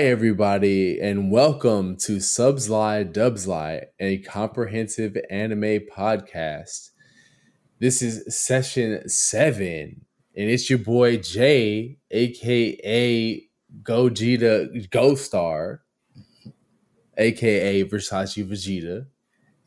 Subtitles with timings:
[0.00, 6.88] Hi, everybody, and welcome to Subs Lie, Dubs Lie, a comprehensive anime podcast.
[7.80, 13.46] This is session seven, and it's your boy Jay, aka
[13.82, 15.82] Gogeta Ghost Star,
[17.18, 19.04] aka Versace Vegeta,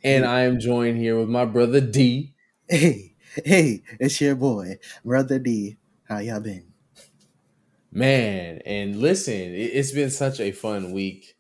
[0.04, 2.34] and I am joined here with my brother Dee.
[2.68, 3.13] Hey,
[3.46, 5.77] hey, it's your boy, Brother Dee.
[6.05, 6.73] How y'all been?
[7.96, 11.36] Man, and listen, it- it's been such a fun week.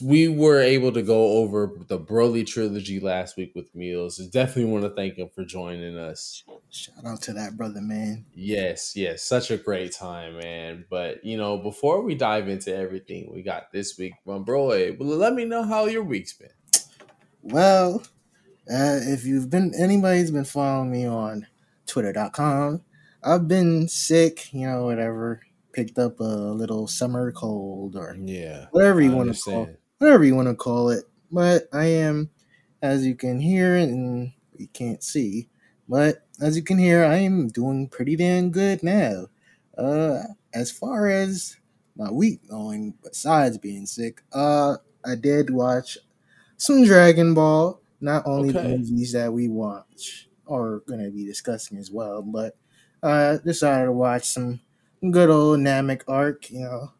[0.00, 4.18] We were able to go over the Broly trilogy last week with Meals.
[4.28, 6.44] Definitely want to thank him for joining us.
[6.70, 8.26] Shout out to that brother, man.
[8.32, 10.84] Yes, yes, such a great time, man.
[10.88, 15.08] But you know, before we dive into everything we got this week, from bro, well,
[15.16, 16.50] let me know how your week's been.
[17.42, 18.04] Well,
[18.70, 21.48] uh, if you've been anybody's been following me on
[21.86, 22.82] Twitter.com,
[23.22, 25.42] I've been sick, you know, whatever.
[25.72, 29.68] Picked up a little summer cold or Yeah, whatever you want to call
[29.98, 31.04] whatever you want to call it.
[31.30, 32.30] But I am,
[32.82, 35.48] as you can hear and you can't see,
[35.88, 39.26] but as you can hear, I am doing pretty damn good now.
[39.78, 41.56] Uh, as far as
[41.96, 45.98] my week going, besides being sick, uh, I did watch
[46.56, 47.80] some Dragon Ball.
[48.00, 52.56] Not only the movies that we watch are gonna be discussing as well, but
[53.02, 54.60] uh, decided to watch some
[55.10, 56.50] good old Namek arc.
[56.50, 56.92] You know,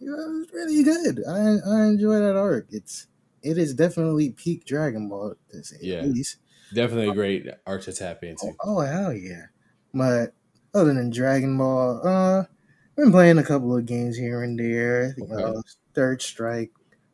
[0.00, 1.24] it was really good.
[1.28, 2.68] I I enjoy that arc.
[2.70, 3.08] It's
[3.42, 6.00] it is definitely peak Dragon Ball to say Yeah.
[6.00, 6.38] least.
[6.72, 8.46] Definitely a great arc to tap into.
[8.46, 9.46] Oh, oh hell yeah!
[9.94, 10.34] But
[10.74, 15.14] other than Dragon Ball, uh, I've been playing a couple of games here and there.
[15.18, 15.34] You Okay.
[15.36, 15.62] know,
[15.94, 16.72] Third Strike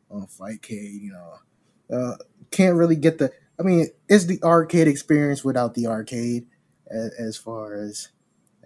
[0.09, 1.01] on Fightcade.
[1.01, 2.17] You know, uh,
[2.51, 3.31] can't really get the.
[3.59, 6.47] I mean, it's the arcade experience without the arcade,
[6.89, 8.09] as, as far as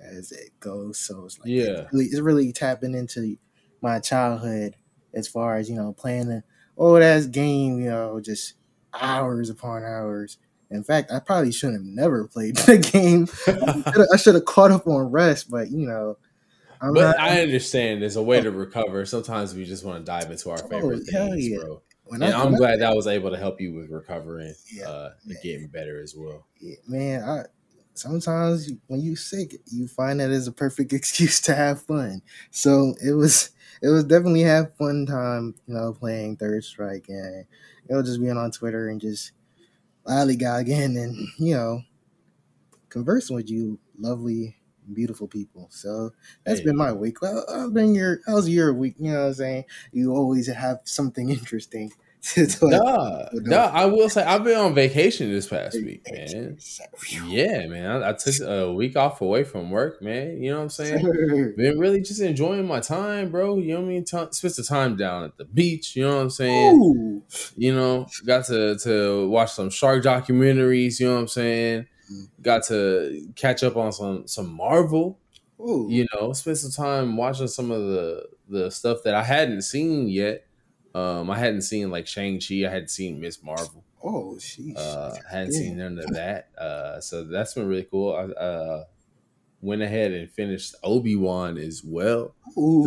[0.02, 1.00] as it goes.
[1.00, 1.64] So it's like Yeah.
[1.84, 3.38] it's really, it's really tapping into
[3.82, 4.76] my childhood
[5.14, 6.44] as far as you know playing an
[6.78, 7.80] old ass game.
[7.80, 8.54] You know, just
[8.94, 10.38] hours upon hours.
[10.70, 13.28] In fact, I probably shouldn't have never played the game.
[14.14, 16.18] I should have caught up on rest, but you know,
[16.82, 17.20] I'm but not.
[17.20, 19.06] I understand there's a way to recover.
[19.06, 21.58] Sometimes we just want to dive into our Oh, favorite hell things, yeah.
[21.60, 21.82] bro.
[22.04, 25.10] when And I- I- glad that was able to help you with recovering Yeah, uh,
[25.26, 26.46] and getting better as well.
[26.60, 27.46] Yeah, man, I
[27.98, 32.22] sometimes when you're sick, you find that is a perfect excuse to have fun.
[32.52, 37.46] So it was it was definitely have fun time, you know, playing Third Strike and
[37.90, 39.32] you know just being on Twitter and just
[40.08, 41.82] lollygagging and you know
[42.90, 44.56] conversing with you lovely
[44.94, 46.12] beautiful people so
[46.46, 46.62] that's Hey.
[46.62, 49.66] been my week well i've been your how's your week you know what i'm saying
[49.92, 51.92] you always have something interesting
[52.62, 56.58] Nah, nah, I will say I've been on vacation this past week, man.
[57.26, 58.04] Yeah, man.
[58.04, 60.42] I, I took a week off away from work, man.
[60.42, 61.54] You know what I'm saying?
[61.58, 63.58] Been really just enjoying my time, bro.
[63.58, 64.04] You know what I mean?
[64.04, 65.96] T- spent the time down at the beach.
[65.96, 66.76] You know what I'm saying?
[66.76, 67.24] Ooh.
[67.56, 71.00] You know, got to to watch some shark documentaries.
[71.00, 71.88] You know what I'm saying?
[72.12, 72.28] Mm.
[72.42, 75.20] Got to catch up on some some Marvel.
[75.60, 75.88] Ooh.
[75.90, 80.08] You know, spent some time watching some of the the stuff that I hadn't seen
[80.08, 80.47] yet.
[80.98, 82.66] Um, I hadn't seen like Shang Chi.
[82.66, 83.84] I hadn't seen Miss Marvel.
[84.04, 84.74] Oh, sheesh.
[84.78, 85.60] Uh, hadn't Yeah.
[85.60, 86.50] seen none of that.
[86.58, 88.14] Uh, so that's been really cool.
[88.14, 88.84] I uh,
[89.62, 92.36] went ahead and finished Obi Wan as well.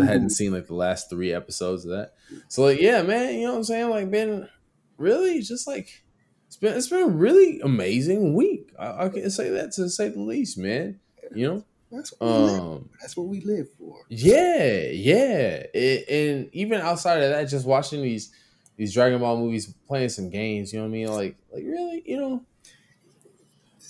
[0.01, 2.15] I hadn't seen like the last three episodes of that.
[2.49, 3.91] So like, yeah, man, you know what I'm saying?
[3.91, 4.49] Like, been
[4.97, 6.03] really just like
[6.47, 8.73] it's been it's been a really amazing week.
[8.79, 11.01] I, I can say that to say the least, man.
[11.35, 14.05] You know, That's what, we live, um, that's what we live for.
[14.09, 18.33] yeah, yeah, It- and even outside of that, just watching these
[18.77, 20.73] these Dragon Ball movies, playing some games.
[20.73, 21.09] You know what I mean?
[21.09, 22.45] Like, like really, you know,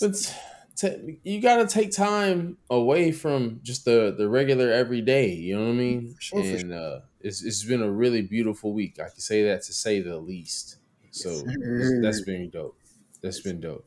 [0.00, 0.34] but
[0.76, 5.32] t- you got to take time away from just the the regular everyday.
[5.34, 6.16] You know what I mean?
[6.18, 8.98] Sure, and uh, it's it's been a really beautiful week.
[8.98, 10.76] I can say that to say the least.
[11.10, 12.76] So Yes, that's- been dope.
[13.20, 13.84] That's been dope.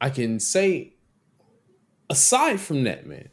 [0.00, 0.94] I can say,
[2.12, 3.28] aside from that, man,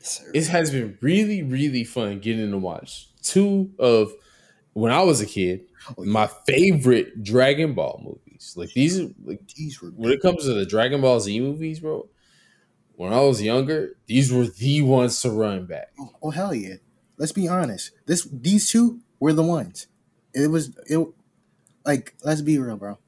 [0.00, 0.30] Sir.
[0.34, 4.12] it has been really, really fun getting to watch two of
[4.72, 5.62] when I was a kid,
[5.98, 8.54] Oh, my favorite Dragon Ball movies.
[8.56, 12.08] Like these, like These were when it comes to the Dragon Ball Z movies, bro.
[12.96, 15.88] When I was younger, these were the ones to run back.
[16.00, 16.76] Oh, oh hell yeah!
[17.18, 17.90] Let's be honest.
[18.06, 19.88] This these two were the ones.
[20.32, 21.06] It was it.
[21.84, 22.98] Like let's be real, bro.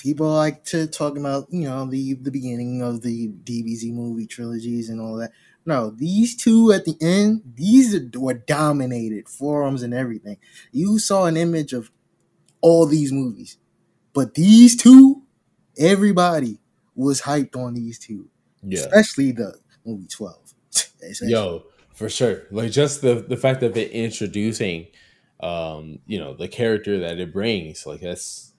[0.00, 4.88] People like to talk about you know the the beginning of the DBZ movie trilogies
[4.88, 5.32] and all that.
[5.66, 10.36] No, these two at the end, these were dominated forums and everything.
[10.72, 11.90] You saw an image of
[12.60, 13.56] all these movies,
[14.12, 15.22] but these two,
[15.78, 16.58] everybody
[16.94, 18.28] was hyped on these two,
[18.62, 19.54] Yeah, especially the
[19.84, 20.54] movie Twelve.
[21.22, 22.42] Yo, For sure.
[22.50, 24.88] Like just the the fact that they're introducing
[25.40, 28.53] um, you know, the character that it brings, like that's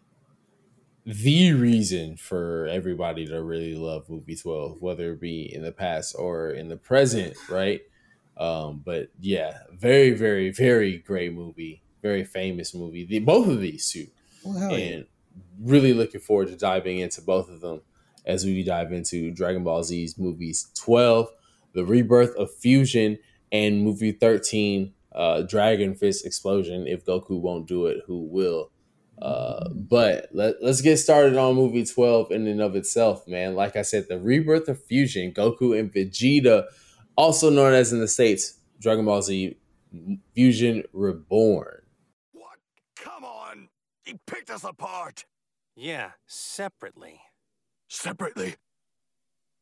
[1.06, 6.16] the reason for everybody to really love movie 12, whether it be in the past
[6.18, 7.82] or in the present, right?
[8.38, 13.06] Um, but yeah, very, very, very great movie, very famous movie.
[13.06, 14.08] The, both of these two,
[14.44, 14.86] Well, hell yeah.
[14.96, 15.06] and
[15.62, 17.82] really looking forward to diving into both of them
[18.26, 21.30] as we dive into Dragon Ball Z's movies 12,
[21.74, 23.20] The Rebirth of Fusion,
[23.52, 26.88] and movie 13, uh, Dragon Fist Explosion.
[26.88, 28.72] If Goku won't do it, who will?
[29.22, 33.56] Uh, but let, let's get started on movie 12 in and of itself, man.
[33.56, 36.66] Like I said, The Rebirth of Fusion, Goku and Vegeta,
[37.16, 39.58] also known as in the States, Dragon Ball Z
[40.34, 41.82] Fusion Reborn.
[42.34, 42.58] What?
[42.98, 43.70] Come on!
[44.04, 45.26] He picked us apart!
[45.78, 47.22] Yeah, separately.
[47.88, 48.56] Separately?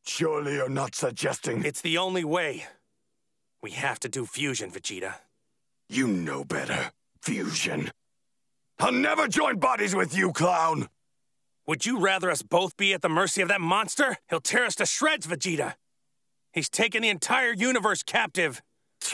[0.05, 2.65] Surely you're not suggesting It's the only way.
[3.61, 5.15] We have to do fusion, Vegeta.
[5.87, 6.91] you know better.
[7.21, 7.91] Fusion.
[8.79, 10.89] I'll never join bodies with you, clown!
[11.65, 14.17] Would you rather us both be at the mercy of that monster?
[14.29, 15.75] He'll tear us to shreds, Vegeta.
[16.51, 18.61] He's taken the entire universe captive.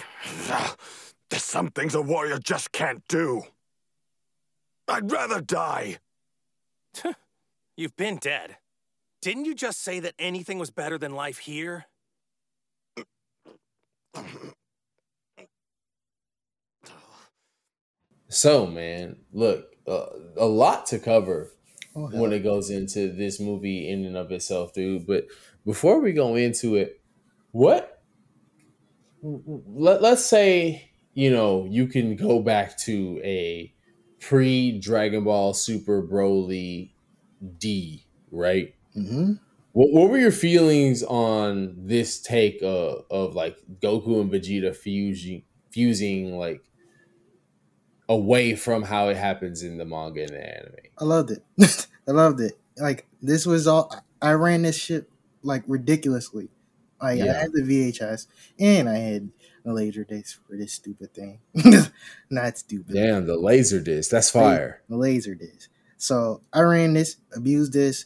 [1.29, 3.43] There's some things a warrior just can't do.
[4.87, 5.99] I'd rather die.
[7.77, 8.57] You've been dead.
[9.21, 11.85] Didn't you just say that anything was better than life here?
[18.29, 21.51] So, man, look, uh, a lot to cover
[21.95, 25.07] Oh, when it goes into this movie in and of itself, dude.
[25.07, 25.27] But
[25.65, 27.01] before we go into it,
[27.51, 28.03] what
[29.21, 33.73] let, let's say you know you can go back to a
[34.19, 36.93] pre Dragon Ball Super Broly
[37.57, 38.73] Dee, right?
[38.93, 39.39] hmm
[39.71, 45.45] What, what were your feelings on this take of, of like Goku and Vegeta fusing
[45.71, 46.68] fusing like
[48.09, 50.75] away from how it happens in the manga and the anime?
[50.97, 51.43] I loved it.
[52.07, 52.59] I loved it.
[52.77, 55.09] Like this was all I ran this shit
[55.43, 56.49] like ridiculously.
[57.01, 58.27] Like I had the VHS
[58.59, 59.29] and I had
[59.65, 61.39] a laser disc for this stupid thing.
[62.29, 62.93] Not stupid.
[62.93, 64.11] Damn, the laser disc.
[64.11, 64.81] That's fire.
[64.89, 65.69] The laser disc.
[65.97, 68.05] So I ran this, abused this,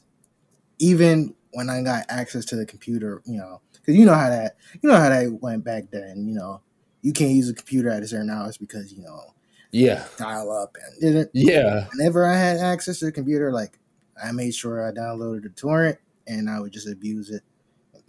[0.80, 4.58] even when I got access to the computer, you know, because you know how that
[4.82, 6.62] you know how that went back then, you know.
[7.02, 9.34] You can't use a computer at a certain hours because, you know,
[9.74, 10.06] Yeah.
[10.18, 11.88] dial up and didn't Yeah.
[11.96, 13.80] whenever I had access to the computer, like
[14.24, 15.98] I made sure I downloaded the torrent
[16.28, 17.42] and I would just abuse it.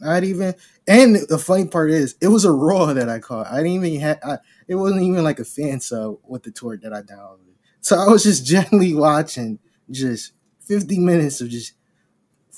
[0.00, 0.54] Not even,
[0.86, 3.46] and the funny part is, it was a raw that I caught.
[3.50, 4.18] I didn't even have.
[4.24, 4.38] I,
[4.68, 7.54] it wasn't even like a fan sub with the torrent that I downloaded.
[7.80, 9.58] So I was just gently watching
[9.90, 10.32] just
[10.66, 11.74] 50 minutes of just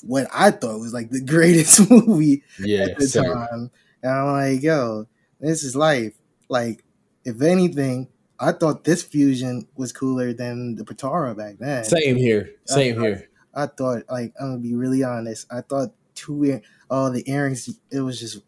[0.03, 2.85] what I thought was like the greatest movie Yeah.
[2.85, 3.33] at the sir.
[3.33, 3.71] time.
[4.03, 5.07] And I'm like, yo,
[5.39, 6.13] this is life.
[6.49, 6.83] Like,
[7.23, 8.07] if anything,
[8.39, 11.83] I thought this fusion was cooler than the Potara back then.
[11.83, 12.51] Same here.
[12.65, 13.29] Same here.
[13.53, 15.47] I thought, like, I'm gonna be really honest.
[15.51, 17.67] I thought two, ear- oh, the earrings.
[17.91, 18.39] It was just,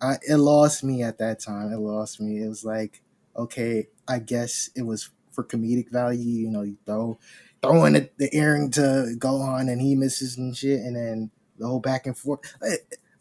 [0.00, 1.72] I it lost me at that time.
[1.72, 2.42] It lost me.
[2.44, 3.02] It was like,
[3.36, 6.20] okay, I guess it was for comedic value.
[6.44, 7.18] You know, you throw
[7.62, 11.66] throwing the, the earring to go on and he misses and shit, and then the
[11.66, 12.40] whole back and forth.
[12.64, 12.76] Eh,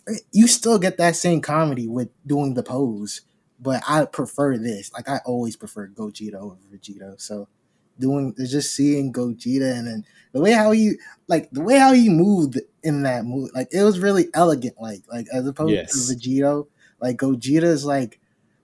[0.07, 3.21] eh, You still get that same comedy with doing the pose,
[3.61, 4.91] but I prefer this.
[4.93, 7.19] Like I always prefer Gogeta over Vegito.
[7.21, 7.47] So
[7.99, 10.93] doing just seeing Gogeta and then the way how he
[11.27, 14.75] like the way how he moved in that move, like it was really elegant.
[14.81, 15.91] Like like as opposed Yes.
[16.07, 16.67] to Vegito,
[16.99, 18.19] like Gogeta is like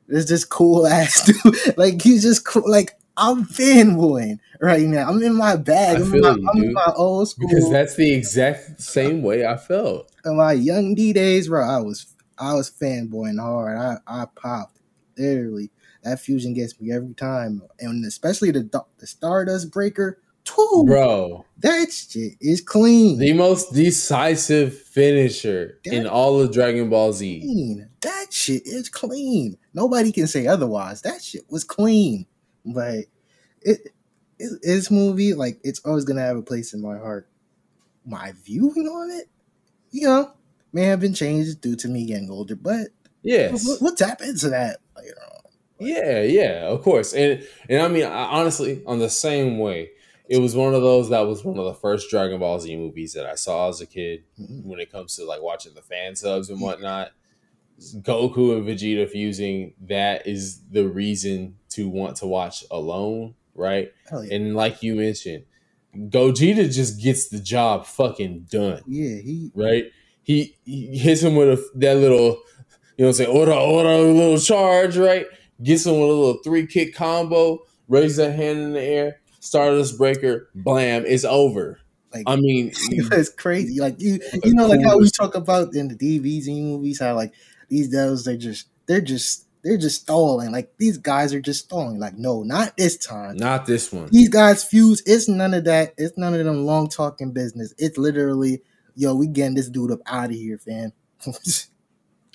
[0.08, 1.78] there's this cool ass dude.
[1.78, 2.70] like he's just cool.
[2.70, 5.10] Like I'm fanboying right now.
[5.10, 5.98] I'm in my bag.
[5.98, 7.48] I I'm, in my, you, I'm in my old school.
[7.50, 10.12] Because that's the exact same way I felt.
[10.26, 11.68] in my young Dee days, bro.
[11.68, 12.06] I was
[12.40, 13.78] I was fanboying hard.
[13.78, 14.77] I I popped
[15.18, 15.72] literally.
[16.04, 18.70] That fusion gets me every time, and especially the
[19.00, 20.20] the Stardust Breaker.
[20.44, 23.20] Too, Bro, that shit is clean.
[23.20, 27.42] the most decisive finisher in all of Dragon Ball Z.
[27.42, 27.90] clean.
[28.00, 29.58] That shit is clean.
[29.74, 31.02] Nobody can say otherwise.
[31.02, 32.26] That shit was clean.
[32.66, 33.00] But
[33.62, 33.90] it,
[34.40, 37.28] it this movie, like it's always gonna have a place in my heart.
[38.06, 39.28] My viewing on it,
[39.92, 40.32] you know,
[40.72, 42.88] may have been changed due to me getting older, but
[43.22, 45.52] yeah, we'll tap into that later on.
[45.80, 47.14] Yeah, yeah, of course.
[47.14, 49.92] And and I mean, I, honestly, on the same way,
[50.30, 53.14] it was one of those that was one of the first Dragon Ball Z movies
[53.14, 54.24] that I saw as a kid.
[54.40, 54.66] Mhm.
[54.66, 57.12] When it comes to like watching the fan subs and whatnot,
[57.80, 63.92] Goku and Vegeta fusing that is the reason to want to watch alone, right?
[64.12, 64.36] Yeah.
[64.36, 65.44] And like you mentioned,
[65.96, 69.86] Gogeta just gets the job fucking done, yeah, he right?
[70.24, 72.42] He, he hits him with a, that little
[72.98, 75.28] You know, what i'm order, order, a little charge, right?
[75.62, 79.98] Gets him with a little three kick combo, raise that hand in the air, Stardust
[79.98, 81.80] Breaker, blam, it's over.
[82.14, 83.80] Like I mean, it's crazy.
[83.80, 87.34] Like you, you know, like how we talk about in the DBZ movies, how like
[87.70, 90.52] these devils, they just, they're just, they're just stalling.
[90.52, 92.00] Like these guys are just stalling.
[92.00, 93.38] Like no, not this time.
[93.38, 94.10] not this one.
[94.10, 95.04] These guys fuse.
[95.06, 95.94] It's none of that.
[95.98, 97.74] It's none of them long talking business.
[97.78, 98.62] It's literally,
[98.96, 100.94] yo, we getting this dude up out of here, fam.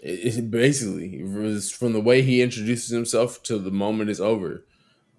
[0.03, 4.67] It, it basically was from the way he introduces himself to the moment is over.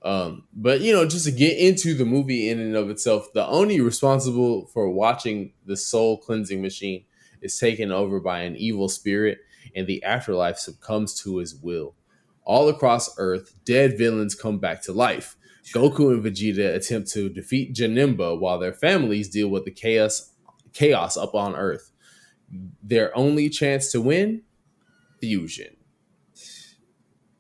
[0.04, 3.48] Um, but you know, just to get into the movie in and of itself, the
[3.48, 7.06] Oni responsible for watching the soul cleansing machine
[7.42, 9.40] is taken over by an evil spirit,
[9.76, 11.96] and the afterlife succumbs to his will.
[12.44, 15.38] All across Earth, dead villains come back to life.
[15.74, 20.32] Goku and Vegeta attempt to defeat Janemba while their families deal with the chaos
[20.74, 21.92] chaos up on Earth.
[22.82, 24.42] Their only chance to win
[25.24, 25.78] Fusion.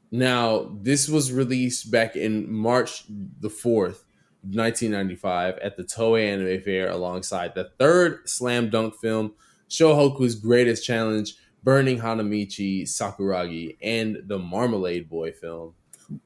[0.10, 4.06] Now, this was released back in March the 4th,
[4.44, 9.34] 1995, at the Toei Anime Fair alongside the third slam dunk film,
[9.70, 15.74] Shohoku's Greatest Challenge, Burning Hanamichi Sakuragi, and the Marmalade Boy film.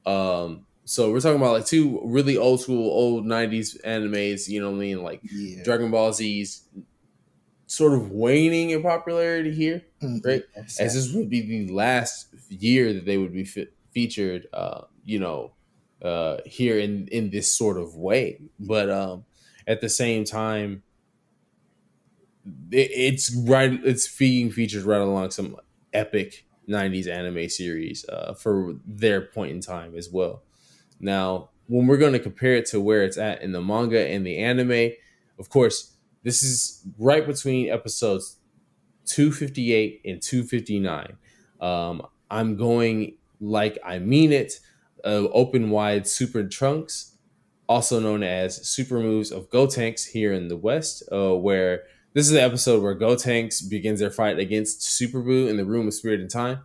[0.06, 4.70] Um, so we're talking about like two really old school, old 90s animes, you know
[4.70, 5.02] what I mean?
[5.02, 5.64] Like yeah.
[5.64, 6.68] Dragon Ball Z's
[7.68, 10.42] sort of waning in popularity here Mm, right?
[10.56, 14.82] yes, as this would be the last year that they would be fe- featured uh
[15.04, 15.54] you know
[16.02, 18.40] uh here in in this sort of way.
[18.60, 19.26] But um
[19.66, 20.84] at the same time
[22.70, 25.56] it, it's right it's being featured right along some
[25.92, 30.44] epic 90s anime series uh for their point in time as well.
[31.00, 34.26] Now when we're going to compare it to where it's at in the manga and
[34.26, 34.92] the anime
[35.38, 38.36] of course this is right between episodes
[39.06, 41.16] 258 and 259.
[41.60, 44.60] Um, I'm going like I mean it.
[45.04, 47.16] Uh, open wide super trunks,
[47.68, 51.84] also known as super moves of Gotenks here in the West, uh, where
[52.14, 55.86] this is the episode where Gotenks begins their fight against Super Boo in the Room
[55.86, 56.60] of Spirit and Time.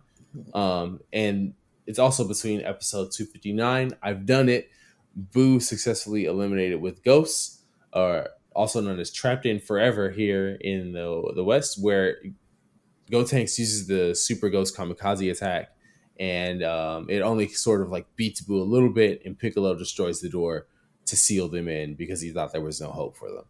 [0.52, 1.54] Um, and
[1.86, 3.92] it's also between episode 259.
[4.02, 4.68] I've done it.
[5.14, 7.60] Boo successfully eliminated with Ghosts,
[7.92, 12.16] or also known as Trapped in Forever here in the the West, where
[13.10, 15.70] Gotenks uses the Super Ghost Kamikaze attack,
[16.18, 20.20] and um, it only sort of like beats Boo a little bit, and Piccolo destroys
[20.20, 20.66] the door
[21.06, 23.44] to seal them in because he thought there was no hope for them.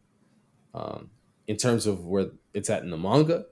[0.75, 1.11] Um,
[1.47, 3.45] in terms of where it's at in the manga,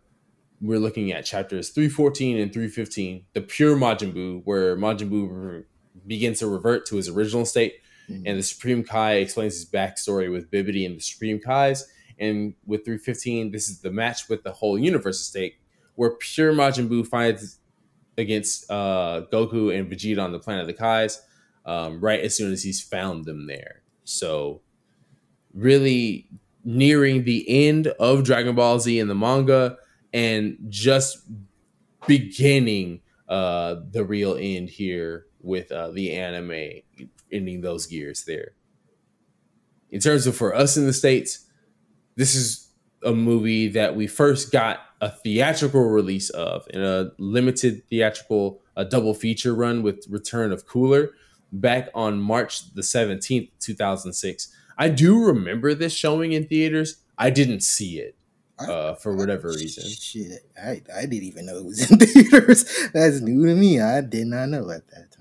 [0.60, 5.64] we're looking at chapters 314 and 315, the pure Majin Buu, where Majin Buu re-
[6.06, 7.74] begins to revert to his original state,
[8.08, 8.22] Mhm.
[8.26, 11.86] and the Supreme Kai explains his backstory with Bibbidi and the Supreme Kais.
[12.18, 15.60] And with 315, this is the match with the whole universe at stake,
[15.94, 17.58] where pure Majin Buu fights
[18.18, 21.20] against uh, Goku and Vegeta on the planet of the Kais,
[21.64, 23.82] um, right as soon as he's found them there.
[24.04, 24.60] So,
[25.54, 26.28] really
[26.64, 29.76] nearing the end of Dragon Ball Z in the manga,
[30.12, 31.18] and just
[32.06, 36.82] beginning uh, the real end here with uh, the anime
[37.32, 38.52] ending those gears there.
[39.90, 41.46] In terms of for us in the States,
[42.16, 42.68] this is
[43.04, 48.84] a movie that we first got a theatrical release of in a limited theatrical a
[48.84, 51.10] double feature run with Return of Cooler
[51.52, 54.54] back on March the 17th, 2006.
[54.78, 56.96] I do remember this showing in theaters.
[57.18, 58.16] I didn't see it
[58.58, 59.84] uh, for whatever reason.
[59.90, 62.64] Shit, I, I didn't even know it was in theaters.
[62.94, 63.80] That's new to me.
[63.80, 65.11] I did not know at that.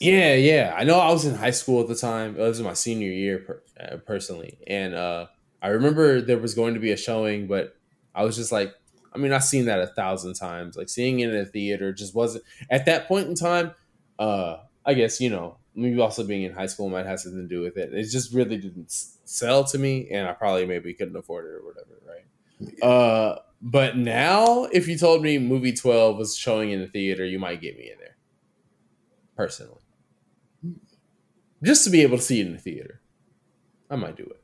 [0.00, 0.74] Yeah, yeah.
[0.76, 2.36] I know I was in high school at the time.
[2.36, 4.58] It was my senior year per, uh, personally.
[4.66, 5.26] And uh,
[5.62, 7.76] I remember there was going to be a showing, but
[8.14, 8.74] I was just like,
[9.14, 10.76] I mean, I've seen that a thousand times.
[10.76, 13.72] Like seeing it in a theater just wasn't at that point in time.
[14.18, 17.48] Uh, I guess you know, maybe also being in high school might have something to
[17.48, 17.92] do with it.
[17.92, 18.90] It just really didn't
[19.24, 22.82] sell to me, and I probably maybe couldn't afford it or whatever, right?
[22.82, 27.38] Uh, but now, if you told me movie twelve was showing in the theater, you
[27.40, 28.16] might get me in there,
[29.36, 29.79] personally,
[31.62, 33.00] just to be able to see it in the theater.
[33.90, 34.40] I might do it.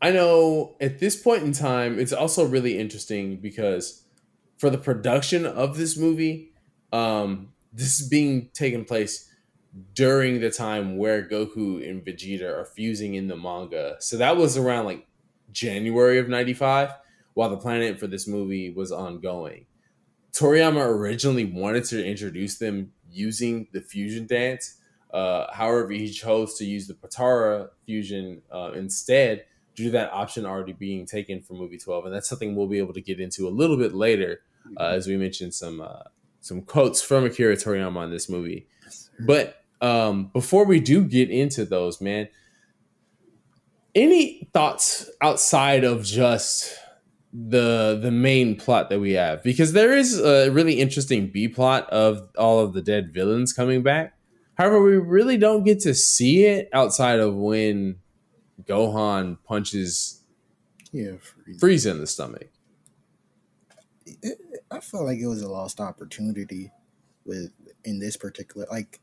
[0.00, 4.04] I know at this point in time, it's also really interesting because
[4.58, 6.52] for the production of this movie,
[6.92, 9.28] um, this is being taken place
[9.94, 13.96] during the time where Goku and Vegeta are fusing in the manga.
[13.98, 15.06] So that was around like
[15.50, 16.90] January of 95
[17.34, 19.66] while the planet for this movie was ongoing.
[20.32, 24.78] Toriyama originally wanted to introduce them using the fusion dance.
[25.12, 29.44] Uh, however, he chose to use the Potara fusion uh, instead
[29.74, 32.78] due to that option already being taken for movie 12 and that's something we'll be
[32.78, 34.40] able to get into a little bit later
[34.78, 36.02] uh, as we mentioned some uh,
[36.40, 38.66] some quotes from Akira Toriyama on this movie.
[39.18, 42.28] But um, before we do get into those man
[43.94, 46.76] any thoughts outside of just
[47.36, 51.90] the the main plot that we have because there is a really interesting B plot
[51.90, 54.16] of all of the dead villains coming back.
[54.56, 57.96] However, we really don't get to see it outside of when
[58.62, 60.20] Gohan punches
[60.92, 61.60] Yeah, Frieza.
[61.60, 62.48] Frieza in the stomach.
[64.06, 64.38] It,
[64.70, 66.70] I felt like it was a lost opportunity
[67.24, 67.50] with
[67.84, 69.00] in this particular like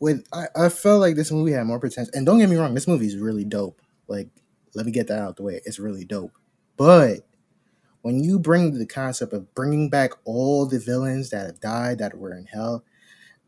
[0.00, 2.12] with I, I felt like this movie had more potential.
[2.14, 3.82] And don't get me wrong, this movie is really dope.
[4.08, 4.28] Like,
[4.74, 5.60] let me get that out the way.
[5.64, 6.32] It's really dope.
[6.76, 7.26] But
[8.04, 12.18] when you bring the concept of bringing back all the villains that have died that
[12.18, 12.84] were in hell,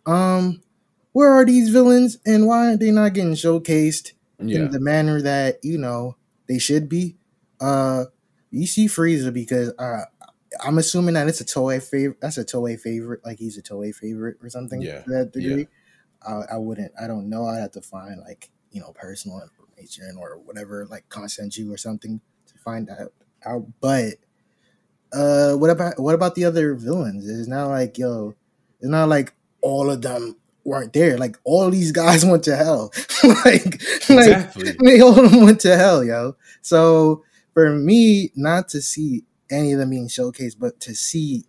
[0.06, 0.62] um,
[1.12, 4.60] where are these villains and why are they not getting showcased Yeah.
[4.60, 6.16] in the manner that you know
[6.48, 7.16] they should be?
[7.60, 8.06] Uh,
[8.50, 10.04] you see Frieza because uh,
[10.64, 12.20] I'm assuming that it's a Toei favorite.
[12.22, 14.80] That's a Toei favorite, like he's a Toei favorite or something.
[14.80, 15.48] Yeah, to that yeah.
[15.48, 15.68] degree.
[16.26, 16.92] I, I wouldn't.
[17.00, 17.44] I don't know.
[17.46, 21.76] I'd have to find like you know personal information or whatever, like content you or
[21.76, 23.12] something to find out.
[23.44, 23.66] out.
[23.80, 24.14] But
[25.16, 27.28] uh, what about what about the other villains?
[27.28, 28.34] It's not like yo,
[28.80, 29.32] it's not like
[29.62, 31.16] all of them weren't there.
[31.18, 32.92] Like all these guys went to hell.
[33.44, 34.52] like like
[34.84, 36.36] they all of them went to hell, yo.
[36.62, 41.44] So for me, not to see any of them being showcased, but to see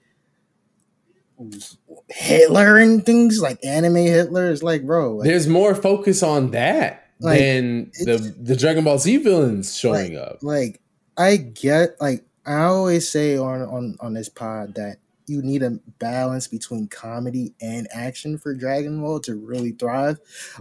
[2.10, 7.10] Hitler and things like anime Hitler is like, bro, like, There's more focus on that
[7.20, 10.40] Like, than the the Dragon Ball Z villains showing up.
[10.42, 10.80] like
[11.18, 15.72] I get like I always say on on on this pod that you need a
[16.00, 20.20] balance between comedy and action for Dragon Ball to really thrive.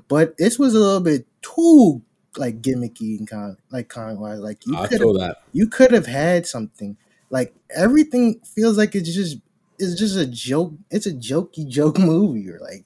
[0.09, 2.03] But this was a little bit too
[2.37, 4.41] like gimmicky and con like con wise.
[4.41, 5.37] Like you could that.
[5.53, 6.97] you could have had something
[7.31, 9.39] like everything feels like it's just
[9.79, 12.85] it's just a joke it's a jokey joke movie or like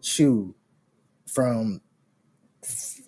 [0.00, 0.54] shoot
[1.26, 1.80] from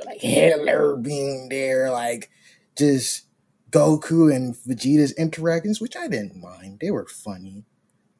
[0.04, 2.30] like Hitler being there like
[2.76, 3.27] just
[3.70, 7.64] Goku and Vegeta's interactions which I didn't mind they were funny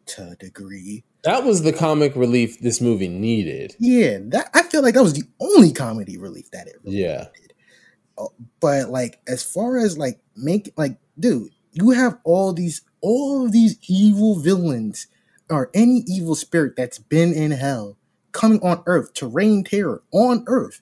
[0.07, 3.75] to a degree That was the comic relief this movie needed.
[3.79, 7.27] yeah that I feel like that was the only comedy relief that it really Yeah.
[7.35, 7.53] needed.
[8.17, 13.45] Oh, but like as far as like make like dude you have all these all
[13.47, 15.07] of these evil villains
[15.51, 17.97] or any evil spirit that's been in hell
[18.33, 20.81] coming on earth to reign terror on earth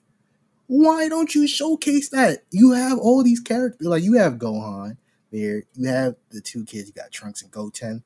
[0.67, 2.43] why don't you showcase that?
[2.51, 4.97] You have all these characters like you have gohan
[5.31, 8.03] there you have the two kids you got trunks and goten.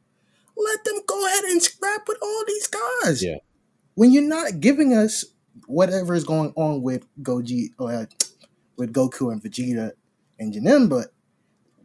[0.57, 3.23] Let them go ahead and scrap with all these guys.
[3.23, 3.37] Yeah.
[3.95, 5.25] when you're not giving us
[5.67, 8.05] whatever is going on with goji uh,
[8.77, 9.91] with goku and vegeta
[10.39, 11.05] and janemba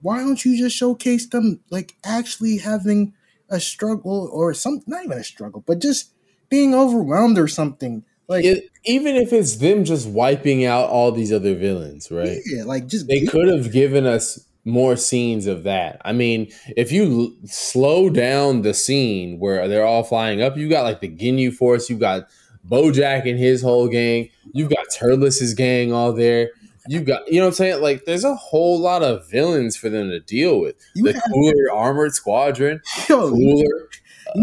[0.03, 3.12] why don't you just showcase them like actually having
[3.51, 6.12] a struggle or some not even a struggle but just
[6.49, 11.33] being overwhelmed or something like It- even if it's them just wiping out all these
[11.33, 12.39] other villains, right?
[12.47, 16.01] yeah like just They could have given us more scenes of that.
[16.05, 20.69] I mean, if you l- slow down the scene where they're all flying up, you
[20.69, 22.29] got like the Ginyu Force, you got
[22.69, 26.51] Bojack and his whole gang, you've got Turles's gang all there.
[26.89, 27.83] You got, you know what I'm saying?
[27.83, 30.77] Like, there's a whole lot of villains for them to deal with.
[30.95, 33.89] you the Cooler Armored Squadron, yo, Cooler.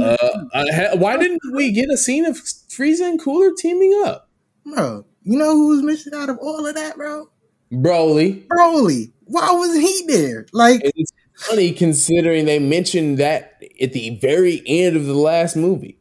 [0.01, 0.17] Uh,
[0.53, 4.29] ha- why didn't we get a scene of Frieza and Cooler teaming up?
[4.65, 7.29] bro you know who was missing out of all of that bro
[7.71, 8.45] Broly.
[8.47, 14.62] broly why was he there like It's funny considering they mentioned that at the very
[14.65, 15.97] end of the last movie.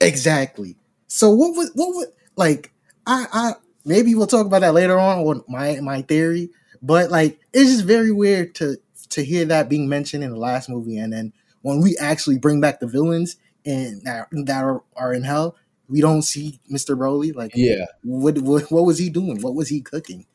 [0.00, 0.76] Exactly.
[1.08, 2.06] So what was what was
[2.36, 2.72] like
[3.06, 3.52] I I
[3.84, 6.50] maybe we'll talk about that later on on my my theory,
[6.82, 8.76] but like it's just very weird to
[9.10, 11.32] to hear that being mentioned in the last movie and then
[11.66, 15.56] when we actually bring back the villains and that, that are, are in hell,
[15.88, 16.96] we don't see Mr.
[16.96, 19.40] Broly like Yeah, what, what what was he doing?
[19.42, 20.26] What was he cooking?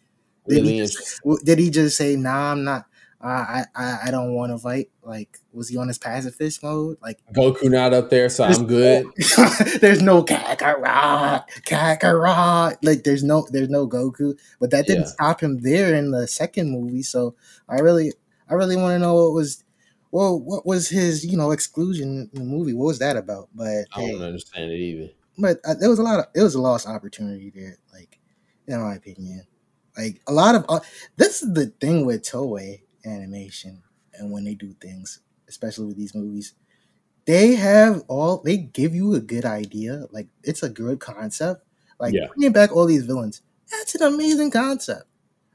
[0.46, 2.86] Did really he just, did he just say, "Nah, I'm not.
[3.24, 4.90] Uh, I I I don't want to fight"?
[5.04, 6.98] Like, was he on his pacifist mode?
[7.02, 9.06] Like, Goku not up there, so I'm good.
[9.80, 12.78] there's no Kakarot, Kakarot.
[12.84, 15.08] Like there's no there's no Goku, but that didn't Yeah.
[15.16, 17.04] stop him there in the second movie.
[17.04, 17.36] So
[17.70, 18.12] I really
[18.50, 19.64] I really want to know what was
[20.12, 22.74] well what was his you know exclusion in the movie?
[22.74, 23.50] What was that about?
[23.54, 25.12] But I hey, don't understand it either.
[25.38, 27.78] but uh, there was a lot of it was a lost opportunity there.
[27.94, 28.20] Like
[28.68, 29.46] in my opinion,
[29.98, 30.80] like a lot of uh,
[31.18, 33.82] this is the thing with Toei animation
[34.14, 36.54] and when they do things, especially with these movies
[37.26, 41.64] they have all they give you a good idea like it's a good concept
[42.00, 42.28] like Yeah.
[42.28, 45.04] bringing back all these villains that's an amazing concept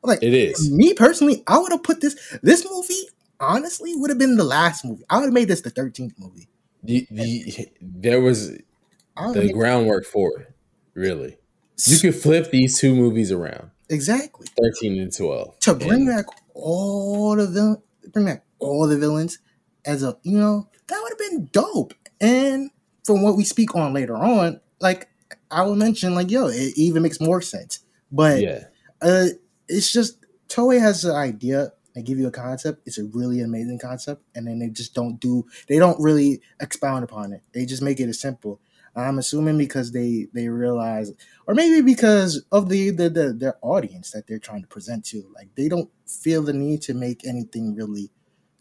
[0.03, 0.71] Like It is.
[0.71, 3.09] me personally, I would have put this this movie
[3.41, 5.05] honestly would have been the last movie.
[5.11, 6.49] I would have made this the thirteenth movie.
[6.83, 10.55] The, the, there was the groundwork for it.
[10.95, 11.37] Really,
[11.85, 16.27] you could flip these two movies around, exactly thirteen and twelve, to bring And back
[16.55, 19.39] all the villain, bring back all the villains
[19.85, 21.95] as a you know that would have been dope.
[22.21, 22.71] And
[23.05, 25.09] from what we speak on later on, like
[25.51, 27.81] I will mention, like yo, it even makes more sense.
[28.11, 28.65] But yeah,
[29.03, 29.27] uh,
[29.69, 31.73] it's just Toei has an idea.
[31.97, 32.83] They give you a concept.
[32.87, 35.47] It's a really amazing concept, and then they just don't do.
[35.69, 37.43] They don't really expound upon it.
[37.55, 38.61] They just make it as simple.
[38.97, 41.13] I'm assuming because they they realize,
[41.49, 45.29] or maybe because of the, the the their audience that they're trying to present to.
[45.35, 48.11] Like they don't feel the need to make anything really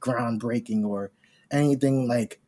[0.02, 1.12] groundbreaking or
[1.52, 2.42] anything like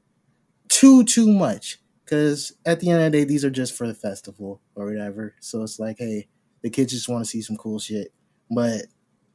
[0.69, 1.79] too too much.
[2.05, 5.35] Because at the end of the day, these are just for the festival or whatever.
[5.41, 6.27] So it's like, hey,
[6.61, 8.13] the kids just want to see some cool shit.
[8.49, 8.83] But